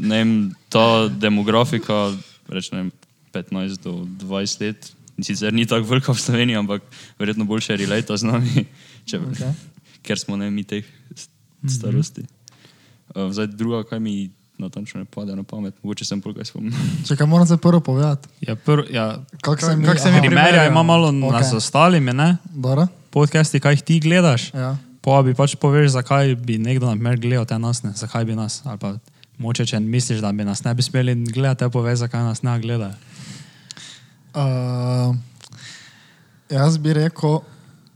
[0.00, 0.32] ne vem,
[0.68, 2.12] ta demografika,
[2.46, 2.90] rečem
[3.32, 6.82] 15 do 20 let, sicer ni tako velika v Sloveniji, ampak
[7.18, 8.64] verjetno boljše relate z nami,
[9.04, 9.52] če, okay.
[10.02, 11.28] ker smo ne mi teh s-
[11.68, 12.22] starosti.
[13.08, 16.74] Uh, zdaj druga, kaj mi natančno ne pade na pamet, mogoče sem pol kaj spomnil.
[17.06, 20.10] Če kaj moram se prvo povedati, Ja, prv, ja, kako se Kak- mi, kak se
[20.10, 21.32] mi primerja ima malo okay.
[21.32, 22.36] nas ostalimi, ne?
[22.46, 24.52] Dobro, Podcasti, kaj jih ti gledaš.
[24.52, 24.76] ja.
[25.08, 27.94] Pa bi pač poveš, zakaj bi nekdo na primer gledal te nas, ne?
[27.96, 28.60] zakaj bi nas.
[28.68, 28.90] Ali pa
[29.40, 32.56] moče, če misliš, da bi nas ne bi smeli gledati, te poveš, zakaj nas ne
[32.60, 32.92] gledajo.
[34.36, 35.16] Uh,
[36.52, 37.38] jaz bi rekel,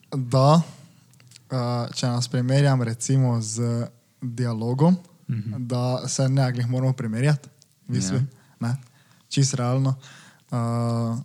[0.09, 3.85] da uh, če nas primerjam recimo z
[4.23, 5.59] dialogom, uh -huh.
[5.59, 7.49] da se ne glih moramo primerjati,
[7.89, 8.23] v bistvu,
[8.61, 8.77] yeah.
[9.29, 9.95] čist realno.
[10.49, 11.21] Uh,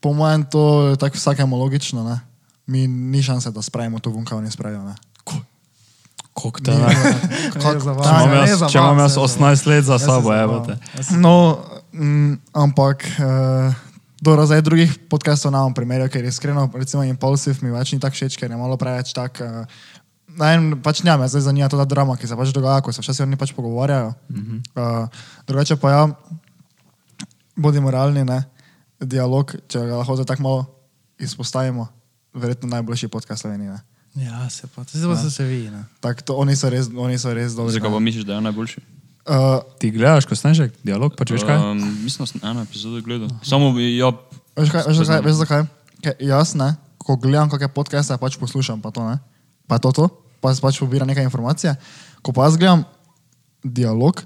[0.00, 2.33] po mojem to je tako vsakemu logično, ne?
[2.66, 4.84] Mi ni šanse, da spravimo to ven, kaj oni spravijo.
[4.84, 4.94] ne.
[6.34, 6.90] Kako Ni, ne?
[7.52, 10.60] Če imam jaz, za če imam vas, jaz ne, za 18 let za sabo, evo
[10.66, 10.74] te.
[11.14, 11.62] No,
[11.92, 13.74] mm, ampak uh,
[14.18, 18.18] do razaj drugih podcastov ne bom primerjal, ker iskreno, recimo Impulsive mi več ni tako
[18.18, 19.42] všeč, ker je malo preveč tak.
[19.42, 19.92] Uh,
[20.34, 23.22] Ne, pač ne, me zdaj zanima ta drama, ki se pač dogaja, ko se včasih
[23.22, 24.08] oni pač pogovarjajo.
[24.26, 24.58] Uh -huh.
[24.74, 26.08] uh, drugače pa ja,
[27.54, 28.42] bodimo realni, ne,
[28.98, 30.66] dialog, če ga lahko tako malo
[31.22, 31.86] izpostavimo,
[32.34, 33.78] verjetno najboljši podcast Slovenije.
[34.14, 35.70] Ja, se pa, to pa so se vi.
[36.00, 37.74] Tako, to, oni so res, oni so res dobri.
[37.74, 38.82] Zakaj pa misliš, da je najboljši?
[39.24, 41.56] Uh, Ti gledaš, ko sneš dialog, pač veš kaj?
[41.56, 43.30] Um, mislim, da sem eno epizodo gledal.
[43.42, 44.12] Samo, ja,
[44.54, 45.62] Veš, kaj, veš, zakaj, veš zakaj?
[46.04, 49.18] Ker jaz, ne, ko gledam kakšne podcaste, pač poslušam, pa to ne.
[49.66, 50.06] Pa to, to,
[50.38, 51.74] pa jaz pač pobiram nekaj informacije.
[52.22, 52.84] Ko pa jaz gledam
[53.64, 54.22] dialog,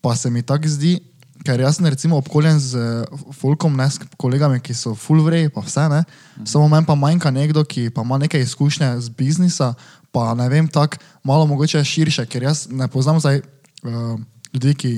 [0.00, 0.96] pa se mi tako zdi,
[1.44, 5.48] ker jaz sem recimo obkoljen z eh, folkom, ne s kolegami, ki so full vrej,
[5.54, 6.02] pa vse ne.
[6.44, 9.74] Samo meni pa manjka nekdo, ki pa ima neke izkušnje z biznisa,
[10.12, 14.20] pa ne vem, tako malo mogoče širše, ker jaz ne poznam zdaj uh,
[14.54, 14.92] ljudi, ki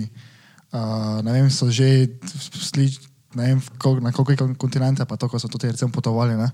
[0.72, 2.08] uh, ne vem, so že
[2.56, 3.00] slič,
[3.34, 3.62] ne vem,
[4.00, 6.36] na koliko kontinente, pa to, ko so tudi recimo potovali.
[6.36, 6.48] Ne?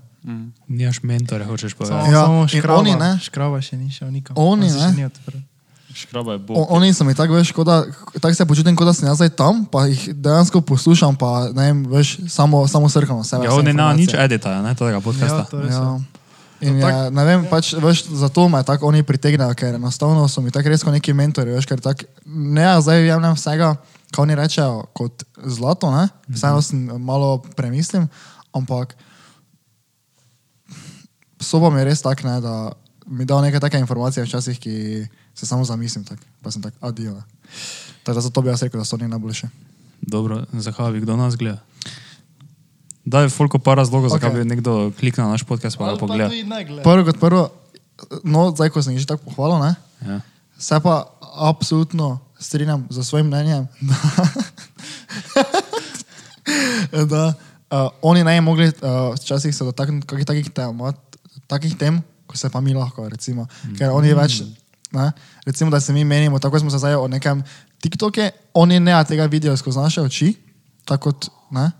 [0.67, 2.11] Nimaš mentorja, hočeš Samo, povedati.
[2.11, 3.11] Ja, samo in škraba, oni, ne.
[3.21, 4.35] Škraba še ni šel nikom.
[4.37, 5.43] Oni, On ne.
[5.93, 6.67] Škraba je O, bog.
[6.69, 7.83] oni so mi tako, veš, kot da,
[8.13, 11.65] tako se počutim, kot da sem jaz zdaj tam, pa jih dejansko poslušam, pa ne
[11.65, 13.45] vem, veš, samo, samo srkam sebe.
[13.45, 15.47] Ja, oni nema nič editaja, ne, tega podcasta.
[15.53, 15.65] Ja.
[15.65, 15.99] Ja.
[16.61, 20.41] In je, tak- ne vem, pač, veš, zato me tako oni pritegnejo, ker enostavno so
[20.41, 23.69] mi tako res kot neki mentori, veš, ker tako, ne, ja, zdaj jemljem vsega,
[24.11, 28.05] kaj oni rečejo, kot zlato, ne, vseeno sem malo premislim,
[28.53, 28.93] ampak
[31.41, 32.71] soba mi je res tak, ne, da
[33.07, 34.75] mi da neke take informacije včasih, ki
[35.39, 37.15] se samo zamislim, tak, pa sem tak, adijo.
[37.15, 37.23] ne.
[38.03, 39.47] Tako da zato bi jaz rekel, da so oni najboljši.
[40.01, 41.63] Dobro, zakaj bi kdo nas gleda?
[43.05, 44.43] Daj, folko pa razlogov, zakaj Okej.
[44.43, 46.29] bi nekdo kliknil na naš podcast pa ga pogleda.
[46.83, 47.47] Prvo kot prvo,
[48.23, 50.21] no, zdaj ko sem jih že tako pohvalil, ne, Ja.
[50.59, 51.03] Se pa
[51.35, 53.67] absolutno strinjam z svojim mnenjem,
[56.91, 60.79] da, da uh, oni bi mogli uh, včasih se dotakniti kakih takih tem,
[61.47, 63.47] takih tem, ko se pa mi lahko, recimo.
[63.75, 64.43] Ker oni več,
[64.91, 65.11] ne,
[65.45, 67.43] recimo, da se mi menimo, tako smo se zdaj o nekem
[67.81, 70.33] TikToku, oni ne tega vidijo skozi naše oči,
[70.85, 71.71] tako kot, ne.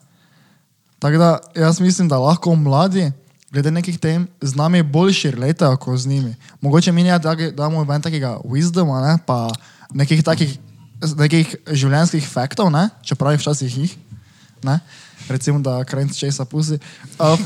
[1.00, 3.12] Tako da jaz mislim, da lahko mladi,
[3.52, 6.36] glede nekih tem, z nami boljši letajo kot z njimi.
[6.62, 7.20] Mogoče mi ne
[7.56, 9.50] damo ven takega wisdoma, ne, pa
[9.94, 10.60] nekih takih
[11.00, 13.96] nekih življenjskih faktov, ne, čeprav jih včasih jih.
[14.64, 14.80] Ne.
[15.30, 16.80] Recimo, da krajnc česa pusi.
[17.20, 17.40] Uh,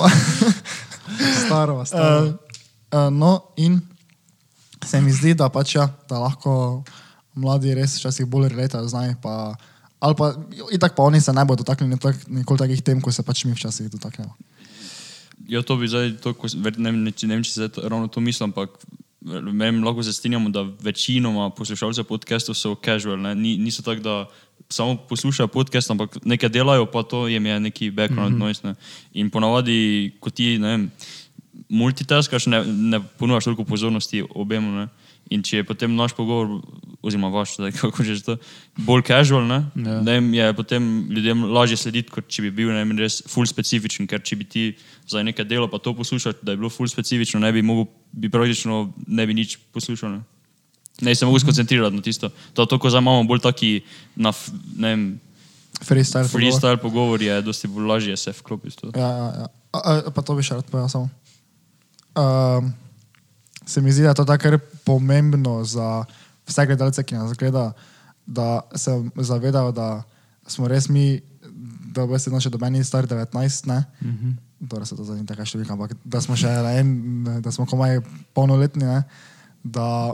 [1.46, 2.26] Staro, staro.
[2.26, 2.34] uh,
[2.96, 3.82] uh, no, in
[4.86, 6.84] se mi zdi, da pač ja, da lahko
[7.36, 9.16] mladi res včasih bolj letajo z nami.
[9.22, 9.54] Pa,
[10.00, 10.34] ali pa,
[10.72, 13.56] itak pa oni se ne bodo dotaknili tak, nikoli takih tem, ko se pač mi
[13.56, 14.34] včasih dotaknemo.
[15.48, 18.08] Ja, to bi zdaj, to, ko, ver- ne, ne, ne vem, če se to, ravno
[18.08, 18.78] to mislim, ampak
[19.24, 23.36] vem, lahko se strinjamo, da večinoma poslušalcev podcastov so casual, ne?
[23.36, 24.16] Ni, niso tako, da
[24.70, 28.40] samo poslušajo podcast, ampak nekaj delajo, pa to jim je neki background mm -hmm.
[28.40, 28.68] noise.
[28.68, 28.76] Ne?
[29.14, 30.92] In ponavadi, ko ti, ne vem,
[31.74, 34.72] multitaskaš, ne, ne ponujaš toliko pozornosti obemu.
[34.78, 34.88] Ne?
[35.32, 36.60] In če je potem naš pogovor,
[37.02, 38.36] oziroma vaš, zdaj, kako že to,
[38.86, 39.64] bolj casual, ne?
[39.80, 40.02] Ja.
[40.04, 44.22] ne je potem ljudem lažje slediti, kot če bi bil ne res full specifičen, ker
[44.22, 44.66] če bi ti
[45.10, 48.30] za nekaj delo pa to poslušal, da je bilo full specifično, ne bi mogel, bi
[48.30, 50.20] praktično ne bi nič poslušal.
[50.20, 50.22] Ne,
[51.02, 52.30] ne se mogu skoncentrirati na tisto.
[52.54, 53.82] To, to ko zdaj imamo bolj taki,
[54.16, 54.34] na,
[54.78, 55.06] ne vem,
[55.84, 56.30] Freestyle.
[56.30, 56.42] pogovor.
[56.42, 58.94] freestyle pogovor je dosti bolj lažje se vklopiti.
[58.96, 59.48] Ja, ja, ja.
[59.74, 61.10] A, a, pa to bi še rad povedal samo.
[62.16, 62.74] Um,
[63.66, 66.06] se mi zdi, da je to tako pomembno za
[66.48, 67.72] vse gledalce, ki nas gleda,
[68.26, 70.04] da se zavedajo, da
[70.48, 71.22] smo res mi,
[71.94, 73.84] da bo se naše dobeni star 19, ne?
[74.02, 74.70] Mm -hmm.
[74.70, 76.48] Torej se to zdaj ni taka številka, ampak da smo še
[76.80, 78.00] en, da smo komaj
[78.34, 79.04] polnoletni, ne?
[79.64, 80.14] Da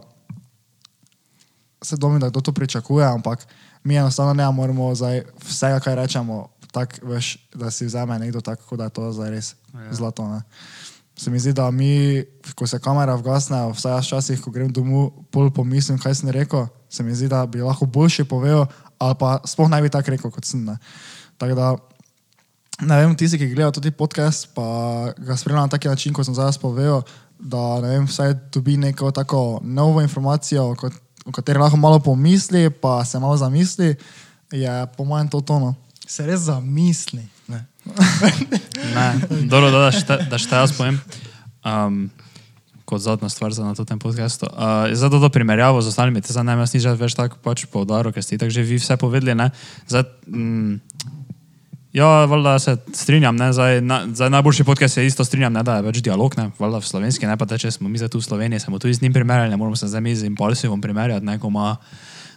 [1.82, 3.48] se domim, da kdo to pričakuje, ampak
[3.84, 8.78] mi enostavno ne moremo zdaj vsega, kar rečemo, tak, veš, da si vzame nekdo tako,
[8.78, 9.94] da je to zdaj res ja.
[9.94, 10.28] zlato.
[10.28, 10.42] Ne?
[11.20, 12.24] Se mi zdi, da mi,
[12.56, 16.70] ko se kamera vgasne, vsaj jaz včasih, ko grem domov, pol pomislim, kaj sem rekel,
[16.88, 18.70] se mi zdi, da bi lahko boljše povedal,
[19.04, 20.62] ali pa sploh ne bi tako rekel, kot sem.
[20.64, 20.78] Ne?
[21.36, 21.74] Tako da,
[22.88, 24.64] ne vem, tisti, ki gledajo tudi podcast, pa
[25.18, 27.04] ga spremljajo na taki način, kot sem zdaj povedal,
[27.40, 30.96] da ne vem, vsaj dobi neko tako novo informacijo, kot,
[31.26, 33.96] o kateri lahko malo pomisli, pa se malo zamisli,
[34.56, 35.76] je po mojem to tono.
[36.08, 37.28] Se res zamisli.
[38.96, 39.08] Ne.
[39.52, 41.00] Dobro, da, da, šte, da šte jaz povem.
[41.66, 42.10] Um,
[42.90, 44.50] kot zadnja stvar za na tem podkastu.
[44.50, 48.14] Uh, zdaj, da to primerjavo z ostalimi, te zanima, jaz nisem več tako pač poudaril,
[48.16, 49.38] ker ste tako že vi vse povedali.
[49.38, 49.52] ne.
[49.86, 50.82] Zdaj, mm,
[51.94, 55.78] ja, valjda se strinjam, ne, zdaj, na, zdaj najboljši podcast je isto strinjam, ne, da
[55.78, 58.22] je več dialog, ne, valjda v slovenski, ne pa te, če smo mi zdaj tu
[58.22, 60.82] v Sloveniji, se bomo tudi z njim primerjali, ne moramo se zdaj mi z Impulsivom
[60.82, 61.76] primerjati, ne, ko ima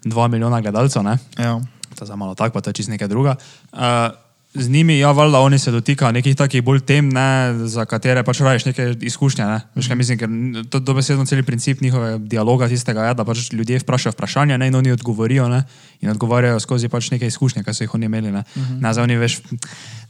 [0.04, 1.18] dva milijona gledalcev, ne.
[1.38, 1.60] Ja.
[1.96, 3.36] To je za malo tako, pa to je čist nekaj druga.
[3.72, 4.12] Uh,
[4.54, 8.42] z njimi, ja, valjda, oni se dotikajo nekih takih bolj tem, ne, za katere pač
[8.44, 9.44] rajiš neke izkušnje.
[9.48, 9.60] Ne.
[9.74, 10.28] Veš, kaj mislim, ker
[10.68, 14.76] to dobesedno cel princip njihovega dialoga tistega je, da pač ljudje vprašajo vprašanja ne, in
[14.76, 15.62] oni odgovorijo ne,
[16.04, 18.32] in odgovarjajo skozi pač neke izkušnje, ki so jih oni imeli.
[18.32, 18.80] Ne, uh -huh.
[18.80, 19.40] ne, zdaj oni veš,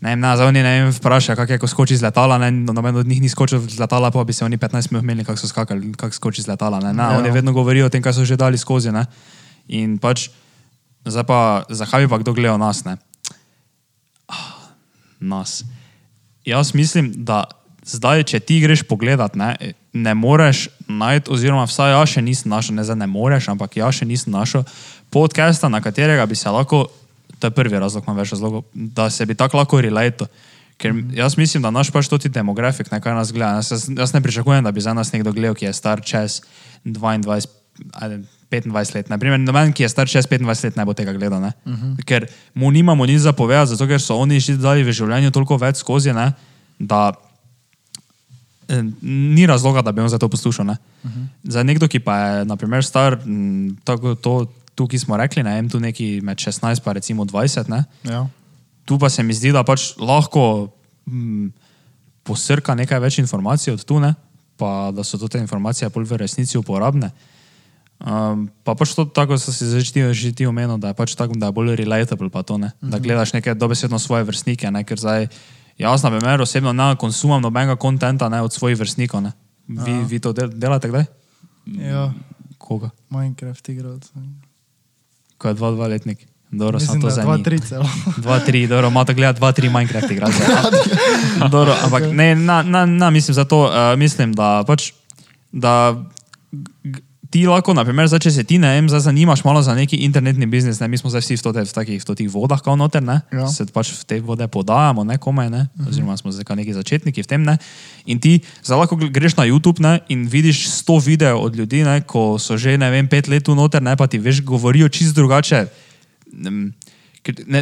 [0.01, 2.51] ne vem, ne, zdaj oni ne vem, vprašajo, kako je, ko skoči z letala, ne,
[2.51, 5.24] no, noben od njih ni skočil z letala, pa bi se oni 15 minut imeli,
[5.24, 6.80] kako so skakali, kako skoči z letala.
[6.80, 7.18] Ne, ne, Ja.
[7.18, 8.93] oni vedno govorijo o tem, kaj so že dali skozi.
[8.93, 9.07] Ne,
[9.68, 10.30] in pač,
[11.05, 12.84] zdaj pa, zakaj bi pa kdo gledal nas?
[12.84, 12.97] Ne?
[15.23, 15.62] Nas.
[16.45, 17.45] Jaz mislim, da
[17.87, 19.55] zdaj, če ti greš pogledat, ne,
[19.93, 24.01] ne moreš najti, oziroma vsaj jaz še nisem našel, ne zdaj ne moreš, ampak jaz
[24.01, 24.64] še nisem našel
[25.12, 26.87] podcasta, na katerega bi se lahko,
[27.39, 30.29] to je prvi razlog, imam več razlogov, da se bi tako lahko relato.
[30.81, 33.61] Ker jaz mislim, da naš pač toti demografik, ne, kaj nas gleda.
[33.61, 36.41] Jaz, jaz ne pričakujem, da bi za nas nekdo gledal, ki je star čez
[36.85, 39.09] 22, ajde, 25 let.
[39.09, 41.41] Naprimer, noben, ki je star čez 25 let, ne bo tega gledal.
[41.41, 42.05] Uh -huh.
[42.05, 45.77] Ker mu nimamo nič zapovedati, zato ker so oni že dali v življenju toliko več
[45.77, 46.33] skozi, ne,
[46.79, 47.12] da
[48.68, 50.66] eh, ni razloga, da bi on za to poslušal.
[50.66, 50.77] Ne?
[51.05, 51.27] Uh -huh.
[51.45, 55.55] Za nekdo, ki pa je, naprimer, star, m, tako to, tu, ki smo rekli, ne
[55.55, 57.85] vem, tu neki med 16 pa recimo 20, ne?
[58.03, 58.29] Ja.
[58.85, 60.73] tu pa se mi zdi, da pač lahko
[61.07, 61.53] m,
[62.23, 64.14] posrka nekaj več informacij od tu, ne?
[64.57, 67.11] pa da so to te informacije bolj v resnici uporabne.
[68.03, 71.14] Um, pa pač to tako, so si že ti- že ti omenil, da je pač
[71.14, 72.74] tako, da je bolj relatable pa to, ne?
[72.80, 74.82] da gledaš neke dobesedno svoje vrstnike, ne?
[74.82, 75.30] ker zdaj,
[75.78, 79.22] jaz na primer osebno ne konsumam nobenega kontenta ne, od svojih vrstnikov.
[79.22, 79.32] Ne?
[79.68, 81.07] Vi, vi to del, delate kdaj?
[81.78, 82.11] Ja,
[82.59, 82.90] Koga?
[83.09, 84.03] Minecraft igral.
[85.38, 86.26] Ko je 2-2 letnik.
[86.50, 87.44] Dobro, Mislim, sem to za dva, njih.
[87.44, 87.86] tri celo.
[88.18, 90.42] 2-3, dobro, ima to gledati 2-3 Minecraft igralce.
[91.55, 94.90] dobro, ampak ne, na, na, na, mislim zato, uh, mislim, da pač,
[95.53, 96.03] da
[97.33, 100.45] ti lahko, naprimer, zdaj, če se ti, ne vem, zdaj zanimaš malo za neki internetni
[100.47, 103.01] biznis, ne, mi smo zdaj vsi v, tote, v takih v teh vodah, kao noter,
[103.01, 103.49] ne, Ja.
[103.49, 107.30] se pač v te vode podajamo, ne, komaj, ne, oziroma smo zdaj neki začetniki v
[107.33, 107.57] tem, ne,
[108.05, 112.05] in ti zdaj lahko greš na YouTube, ne, in vidiš 100 videov od ljudi, ne,
[112.05, 115.16] ko so že, ne vem, pet let tu noter, ne, pa ti veš, govorijo čist
[115.16, 115.66] drugače,
[116.37, 116.72] ne,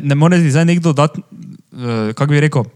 [0.03, 2.67] ne, more ti zdaj nekdo dati, uh, kako bi rekel,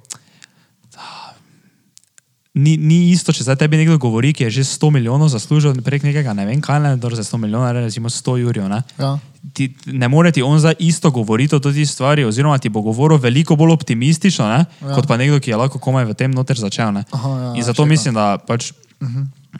[2.54, 6.06] ni, ni isto, če zdaj tebi nekdo govori, ki je že 100 milijonov zaslužil prek
[6.06, 8.80] nekega, ne vem kaj, ne, za 100 milijonov, recimo 100 jurjev, ne.
[8.98, 9.16] Ja.
[9.52, 13.18] Ti, ne more ti on zdaj isto govoriti o teh stvari, oziroma ti bo govoril
[13.18, 14.94] veliko bolj optimistično, ne, ja.
[14.94, 16.94] Kot pa nekdo, ki je lahko komaj v tem noter začel.
[16.94, 17.04] Ne.
[17.10, 17.90] Aha, ja, In ja, zato štekam.
[17.90, 18.70] mislim, da pač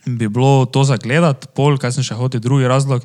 [0.06, 3.02] bi bilo to zagledati, pol, kaj sem še hotel, drugi razlog,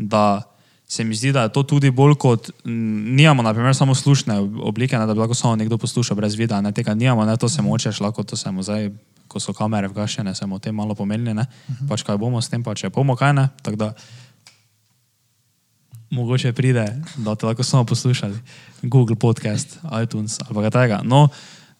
[0.00, 0.48] da
[0.88, 4.98] se mi zdi, da je to tudi bolj kot, m, nijamo naprimer samo slušne oblike,
[4.98, 7.62] ne, da bi lahko samo nekdo poslušal brez videa, ne, tega nijamo, ne, to se
[7.62, 8.90] močeš, lahko to se mu zdaj,
[9.28, 11.46] ko so kamere vgašene, se mu o tem malo pomenili, ne,
[11.88, 13.92] pač kaj bomo s tem, pa če bomo kaj ne, tako da
[16.10, 18.38] mogoče pride, da te lahko samo poslušali,
[18.82, 21.00] Google podcast, iTunes ali kaj takega.
[21.04, 21.28] No,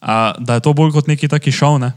[0.01, 1.93] a, da je to bolj kot neki taki šov, ne?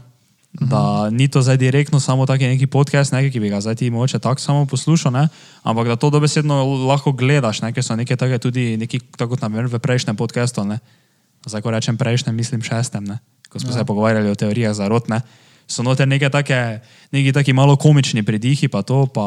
[0.53, 3.89] Da ni to zdaj direktno samo taki neki podcast, ne, ki bi ga zdaj ti
[3.89, 5.27] moče tako samo poslušal, ne?
[5.63, 7.71] ampak da to dobesedno lahko gledaš, ne?
[7.73, 10.79] ker so neke take tudi, neki, tako kot naprimer v prejšnjem podcastu, ne?
[11.47, 13.19] zdaj ko rečem prejšnjem, mislim šestem, ne?
[13.49, 13.79] ko smo ja.
[13.79, 15.21] se pogovarjali o teorijah zarot, ne?
[15.71, 16.83] so noter neke take,
[17.15, 19.23] neki taki malo komični pridihi, pa to, pa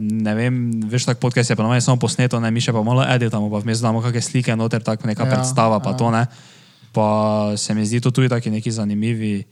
[0.00, 3.04] ne vem, veš, tak podcast je pa navadno samo posneto, ne, mi še pa malo
[3.04, 5.96] editamo, pa vmes znamo kakšne slike, noter tak neka Ja, predstava, pa ja.
[6.00, 6.24] to ne.
[6.94, 7.06] Pa
[7.60, 9.44] se mi zdi to tudi taki neki zanimivi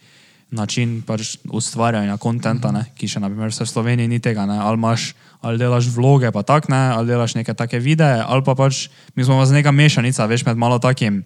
[0.53, 5.13] način pač ustvarjanja kontenta, ne, ki še naprimer v Sloveniji ni tega, ne, ali imaš,
[5.41, 8.87] ali delaš vloge, pa tak ne, ali delaš neke take videe, ali pa pač,
[9.17, 11.23] mi smo z neka mešanica, veš, med malo takim,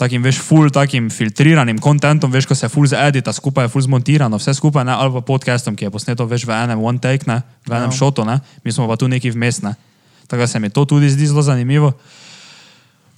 [0.00, 4.56] takim, veš, full takim filtriranim kontentom, veš, ko se full zedita skupaj, full zmontirano, vse
[4.56, 7.76] skupaj, ne, ali pa podcastom, ki je posneto, veš, v enem one take, ne, v
[7.76, 7.98] enem ja.
[8.00, 9.76] šotu, ne, mi smo pa tu neki vmes, ne.
[10.24, 11.92] Tako da se mi to tudi zdi zelo zanimivo.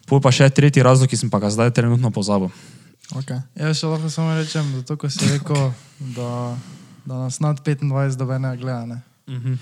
[0.07, 2.51] Pol pa še tretji razlog, ki sem pa ga zdaj trenutno pozabil.
[3.15, 3.39] Okay.
[3.55, 5.71] Ja, še lahko samo rečem, da to, ko si rekel,
[6.17, 6.57] da,
[7.07, 8.87] da nas nad 25 dobe ne gleda.
[8.87, 9.01] Ne.
[9.29, 9.55] Mhm.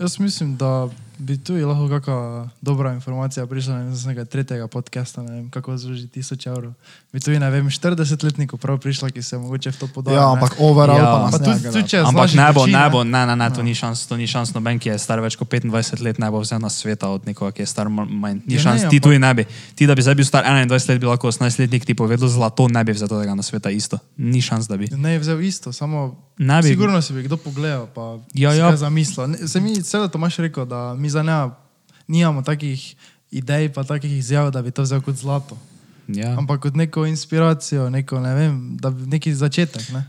[0.00, 0.88] Jaz mislim, da
[1.22, 2.18] bi tu je lahko kakšna
[2.60, 6.72] dobra informacija prišla ne z nekega tretjega podcasta, ne vem, kako zloži tisoč evrov.
[7.08, 10.16] Bi tu je, ne vem, 40-letnikov prav prišla, ki se mogoče v to podajo.
[10.16, 11.04] Ja, ampak overall Ja.
[11.06, 13.36] pa Pa nas tudi, tudi če je Ampak ne bo, večina- ne bo, ne, ne,
[13.36, 15.70] ne, to ni šans, to ni šans, noben, ki je star več kot 25
[16.00, 18.42] let, ne bo vzel na sveta od nekoga, ki je star ma- manj.
[18.44, 19.44] Ni Ja, šans, ne, ti ampak- tudi ne bi.
[19.74, 22.82] Ti, da bi zdaj bil star 21 let, bi lahko 18-letnik ti povedal zlato, ne
[22.82, 23.98] bi vzel tega na sveta isto.
[24.16, 24.88] Ni šans, da bi.
[24.90, 26.68] Ne vzel isto, samo Ne bi.
[26.68, 28.72] Sigurno si bi kdo pogledal, pa Ja, ja.
[28.74, 29.46] zamislil.
[29.46, 31.36] Se mi celo Tomaš rekel, da mi za ne
[32.08, 32.94] nimamo takih
[33.30, 35.56] idej, pa takih izjav, da bi to vzel kot zlato.
[36.08, 36.34] Ja.
[36.38, 39.88] Ampak kot neko inspiracijo, neko, ne vem, da bi neki začetek.
[39.92, 40.04] Ne?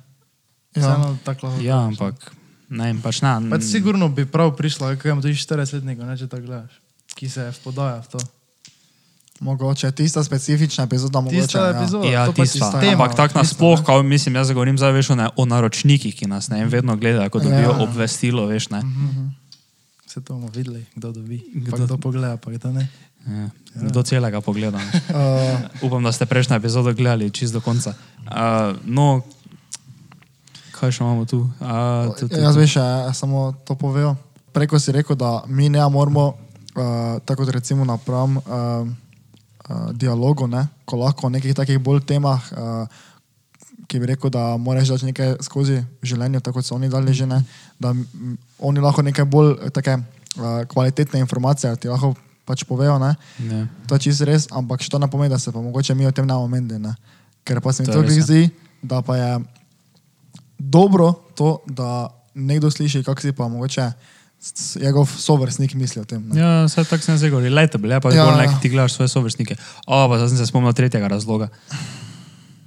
[0.76, 0.97] Ja.
[1.24, 2.34] Tako ja, ampak
[2.70, 3.36] ne, vem, pač ne.
[3.54, 6.80] Pač sigurno bi prav prišlo, kaj imamo tudi 40-letnikov, ne če tako gledaš,
[7.14, 8.24] ki se podaja v to.
[9.43, 11.45] Mogoče tista specifična epizoda, mogoče.
[11.45, 11.78] Tista ja.
[11.78, 12.10] epizoda.
[12.10, 12.60] Ja, pa tista.
[12.60, 16.16] tista tema, Ampak tako nasploh, kao, mislim, jaz govorim zdaj veš o, ne, o naročnikih,
[16.16, 17.78] ki nas ne vedno gledajo, ko dobijo Ja.
[17.78, 17.84] ja.
[17.84, 18.82] obvestilo, veš ne.
[20.14, 22.86] Vse to bomo videli, kdo dobi, kdo, pa Kdo- pogleda, pa kdo ne.
[23.26, 23.49] Ja.
[23.89, 24.78] Do celega pogleda.
[25.09, 27.97] Uh, Upam, da ste prejšnjo epizodo gledali čist do konca.
[28.22, 29.26] Uh, no,
[30.78, 31.49] kaj še imamo tu?
[31.57, 32.61] Uh, tu, tu, jaz tu.
[32.61, 34.14] veš, ja, samo to povejo.
[34.53, 36.38] Preko si rekel, da mi ne moramo,
[36.78, 42.38] uh, tako recimo napram uh, uh, dialogu, ne, ko lahko o nekih takih bolj temah,
[42.53, 42.86] uh,
[43.88, 47.14] ki bi rekel, da moraš dati nekaj skozi v življenju, tako kot so oni dali
[47.14, 47.42] že ne,
[47.80, 47.94] da
[48.60, 52.14] oni lahko nekaj bolj eh, take uh, kvalitetne informacije ti lahko
[52.46, 53.14] pač povejo, ne.
[53.48, 53.66] Ja.
[53.88, 56.12] To je čisto res, ampak še to ne pomeni, da se pa mogoče mi o
[56.12, 56.96] tem ne ne.
[57.44, 58.24] Ker pa se mi To res, ja.
[58.24, 58.50] zdi,
[58.84, 59.32] da pa je
[60.60, 63.92] dobro to, da nekdo sliši, kako si pa mogoče
[64.84, 66.20] njegov sovrstnik misli o tem.
[66.28, 66.40] Ne.
[66.40, 68.52] Ja, vse tako sem se govoril, relatable, ja, pa Ja, ja, bolj ja.
[68.52, 69.56] nek ti gledaš svoje sovrstnike.
[69.88, 71.48] O, pa zdaj sem se spomnil tretjega razloga.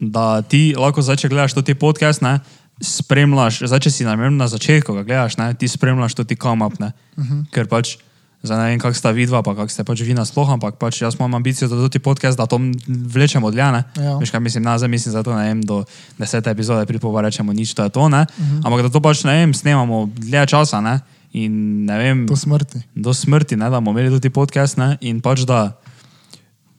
[0.00, 2.40] Da ti lahko zdaj, če gledaš to ti podcast, ne,
[2.80, 6.60] spremljaš, zdaj če si namerno na začetku ga gledaš, ne, ti spremljaš to ti come
[6.62, 7.32] up, ne, uh Mhm.
[7.32, 7.44] -huh.
[7.50, 7.96] ker pač.
[8.42, 11.14] Zdaj ne vem, kako sta vidva, pa kako ste pač vi nasploh, ampak pač jaz
[11.14, 13.82] imam ambicijo, da tudi podcast, da to vlečemo dlje, ne?
[13.96, 14.18] Ja.
[14.18, 15.84] Veš kaj mislim, na zdaj mislim, zato ne vem, do
[16.18, 18.26] desete epizode pripova rečemo nič, to je to, ne?
[18.30, 18.60] Uh -huh.
[18.64, 21.00] Ampak da to pač, ne vem, snemamo dlje časa, ne?
[21.32, 21.52] In
[21.84, 22.78] ne vem, Do smrti.
[22.94, 25.72] do smrti, ne, da bomo imeli tudi podcast ne, in pač da,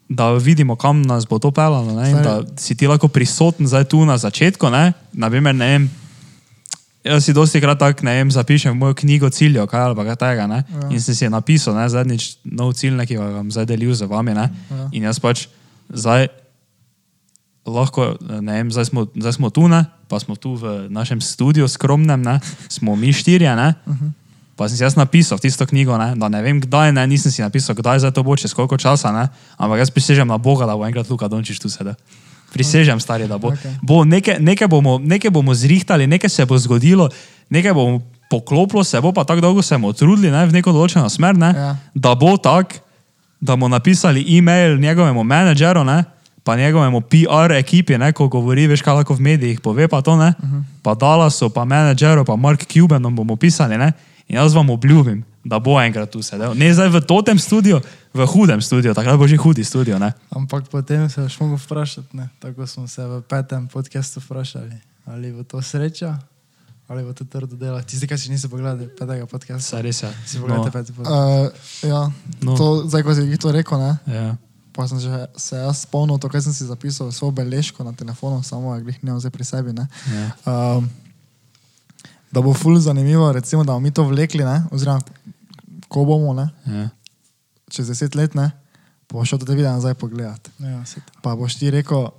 [0.10, 1.96] da vidimo, kam nas bo to pelalo.
[2.00, 4.70] Ne, Saj- da si ti lahko prisoten zdaj tu na začetku.
[4.70, 5.90] Ne, naprimer, ne vem,
[7.04, 10.16] jaz si dosti krat tako ne vem, zapišem v mojo knjigo ciljev, kaj ali kaj
[10.16, 10.48] tega.
[10.48, 10.90] Ne, ja.
[10.92, 14.36] In sem si napisal, ne, zadnjič nov cilj, ki bom zdaj delil z vami.
[14.36, 14.90] Ne, ja.
[14.92, 15.48] In jaz pač
[15.92, 16.28] zdaj
[17.68, 21.68] lahko, ne vem, zdaj smo, zdaj smo tu, ne, pa smo tu v našem studiu
[21.68, 22.40] skromnem, ne,
[22.72, 24.12] smo mi štirje, ne, uh -huh.
[24.58, 27.46] Pa sem si jaz napisal tisto knjigo, ne, da ne vem kdaj, ne, nisem si
[27.46, 30.74] napisal, kdaj za to bo, čez koliko časa, ne, ampak jaz prisežem na Boga, da
[30.74, 31.94] bo enkrat Luka Dončiš tu sedel.
[32.50, 33.54] Prisežem, stari, da bo.
[33.54, 33.78] Okej.
[33.86, 37.10] bo nekaj, nekaj, bomo, nekaj bomo zrihtali, nekaj se bo zgodilo,
[37.54, 38.02] nekaj bomo
[38.32, 41.54] poklopilo, se bo pa tako dolgo se bomo trudili ne, v neko določeno smer, ne,
[41.54, 41.76] Ja.
[41.94, 42.82] da bo tako,
[43.38, 46.04] da bomo napisali e-mail njegovemu menedžeru, ne,
[46.44, 50.16] pa njegovemu PR ekipi, ne, ko govori, veš, kaj lahko v medijih pove, pa to
[50.16, 50.64] ne, uh -huh.
[50.82, 53.92] pa Dallasu, pa menedžeru, pa Mark Cubanom bomo pisali, ne,
[54.28, 56.54] in jaz vam obljubim, da bo enkrat tu sedel.
[56.54, 57.80] Ne zdaj v totem studiu,
[58.14, 60.12] v hudem studiu, takrat bo že hudi studio, ne.
[60.30, 62.30] Ampak potem se boš mogel vprašati, ne?
[62.38, 64.76] tako smo se v petem podkastu vprašali,
[65.06, 66.20] ali bo to sreča,
[66.86, 67.80] ali bo to trdo delo.
[67.82, 70.12] Tisti, ki si nisi pogledal petega podcasta, Saj res je.
[70.26, 71.16] si pogledal peti podcast.
[71.16, 71.48] Uh,
[71.84, 72.02] ja,
[72.42, 72.52] No.
[72.52, 72.58] no.
[72.58, 74.36] to, zdaj, ko si jih to rekel, ne, Ja.
[74.72, 78.44] pa sem že, se jaz spomnil to, kar sem si zapisal, svojo beležko na telefonu,
[78.44, 79.72] samo jih nimam zdaj pri sebi.
[79.72, 79.88] Ne.
[80.06, 80.28] Ja.
[80.46, 80.86] Um,
[82.32, 85.02] da bo ful zanimivo, recimo, da bomo mi to vlekli, ne, oziroma
[85.88, 86.90] ko bomo, ne, Ja.
[87.70, 88.52] čez deset let, ne,
[89.08, 90.50] pa boš šel te videa nazaj pogledat.
[90.60, 90.84] Ja.
[91.22, 92.10] Pa boš ti rekel,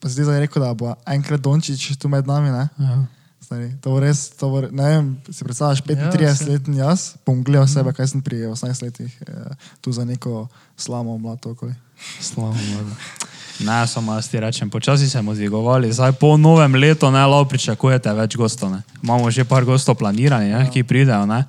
[0.00, 2.68] pa si ti zdaj rekel, da bo enkrat Dončić tu med nami, ne.
[2.78, 3.04] Ja.
[3.42, 7.42] Stari, to bo res, to bo, ne vem, si predstavljaš 35 Ja, ja, jaz, bom
[7.42, 11.74] gledal sebe, kaj sem pri 18 letih eh, tu za neko slamo mlato okoli.
[12.20, 12.94] Slavo, Bogu.
[13.62, 15.92] Ne, samo jaz ti rečem, počasi se bomo dvigovali.
[15.92, 18.70] Zdaj po novem letu ne lao pričakujete več gostov.
[18.72, 18.82] Ne.
[19.02, 21.26] Imamo že par gostov planiranih, ne, ki pridejo.
[21.26, 21.44] Ne.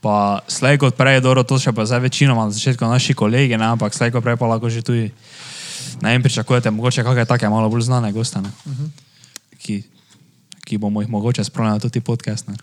[0.00, 3.66] Pa slej kot prej, dobro, to še pa zdaj večinoma na začetku naši kolegi, ne,
[3.72, 5.10] ampak slej kot prej pa lahko že tudi,
[6.04, 8.88] ne vem, pričakujete mogoče kakšne take malo bolj znane goste, ne, uh -huh.
[9.58, 9.82] ki,
[10.64, 12.48] ki bomo jih mogoče spravili na tudi podcast.
[12.48, 12.54] Ne.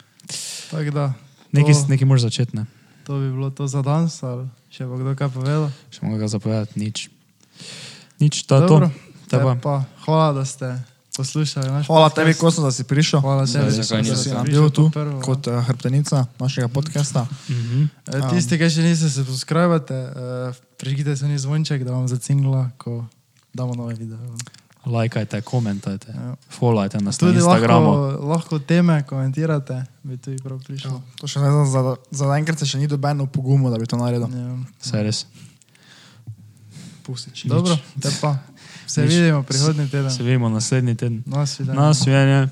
[0.72, 1.14] Tako da,
[1.54, 2.66] Nekaj, nekaj moraš začeti, ne.
[3.06, 5.70] to bi bilo to za danes, ali še bo kdo kaj povedal.
[5.94, 7.13] Še mogo ga zapovedati, nič.
[8.20, 8.68] Nič, to je to.
[8.70, 8.88] Dobro,
[9.30, 9.56] To je te pa.
[9.58, 10.78] pa, hvala, da ste
[11.12, 12.16] poslušali Hvala podcast.
[12.16, 13.20] tebi, Kosto, da si prišel.
[13.20, 17.26] Hvala tebi, Zdaj, da si nam bil tu to prvo, kot uh, hrbtenica našega podcasta.
[17.48, 17.84] Mhm.
[18.08, 20.14] E, Tisti, ki še niste se subskrbite, uh,
[20.76, 23.06] prižgite se ni zvonček, da vam zacingla, ko
[23.52, 24.18] damo nove videe.
[24.84, 26.36] Lajkajte, komentajte, Ja.
[26.52, 27.88] followajte nas na Tudi Instagramu.
[27.88, 30.92] lahko, lahko teme komentirate, bi tudi prav prišel.
[30.92, 33.86] Ja, to še ne znam, za, za enkrat se še ni dobeno pogumo, da bi
[33.86, 34.28] to naredil.
[34.28, 34.58] Ja.
[34.82, 35.26] Saj res.
[37.04, 37.46] Pustič.
[37.46, 38.38] Dobro, te pa.
[38.88, 40.12] Se vidimo prihodnji teden.
[40.12, 41.24] Se vidimo naslednji teden.
[41.26, 41.82] Nas vidimo.
[41.82, 42.48] Nas videnje.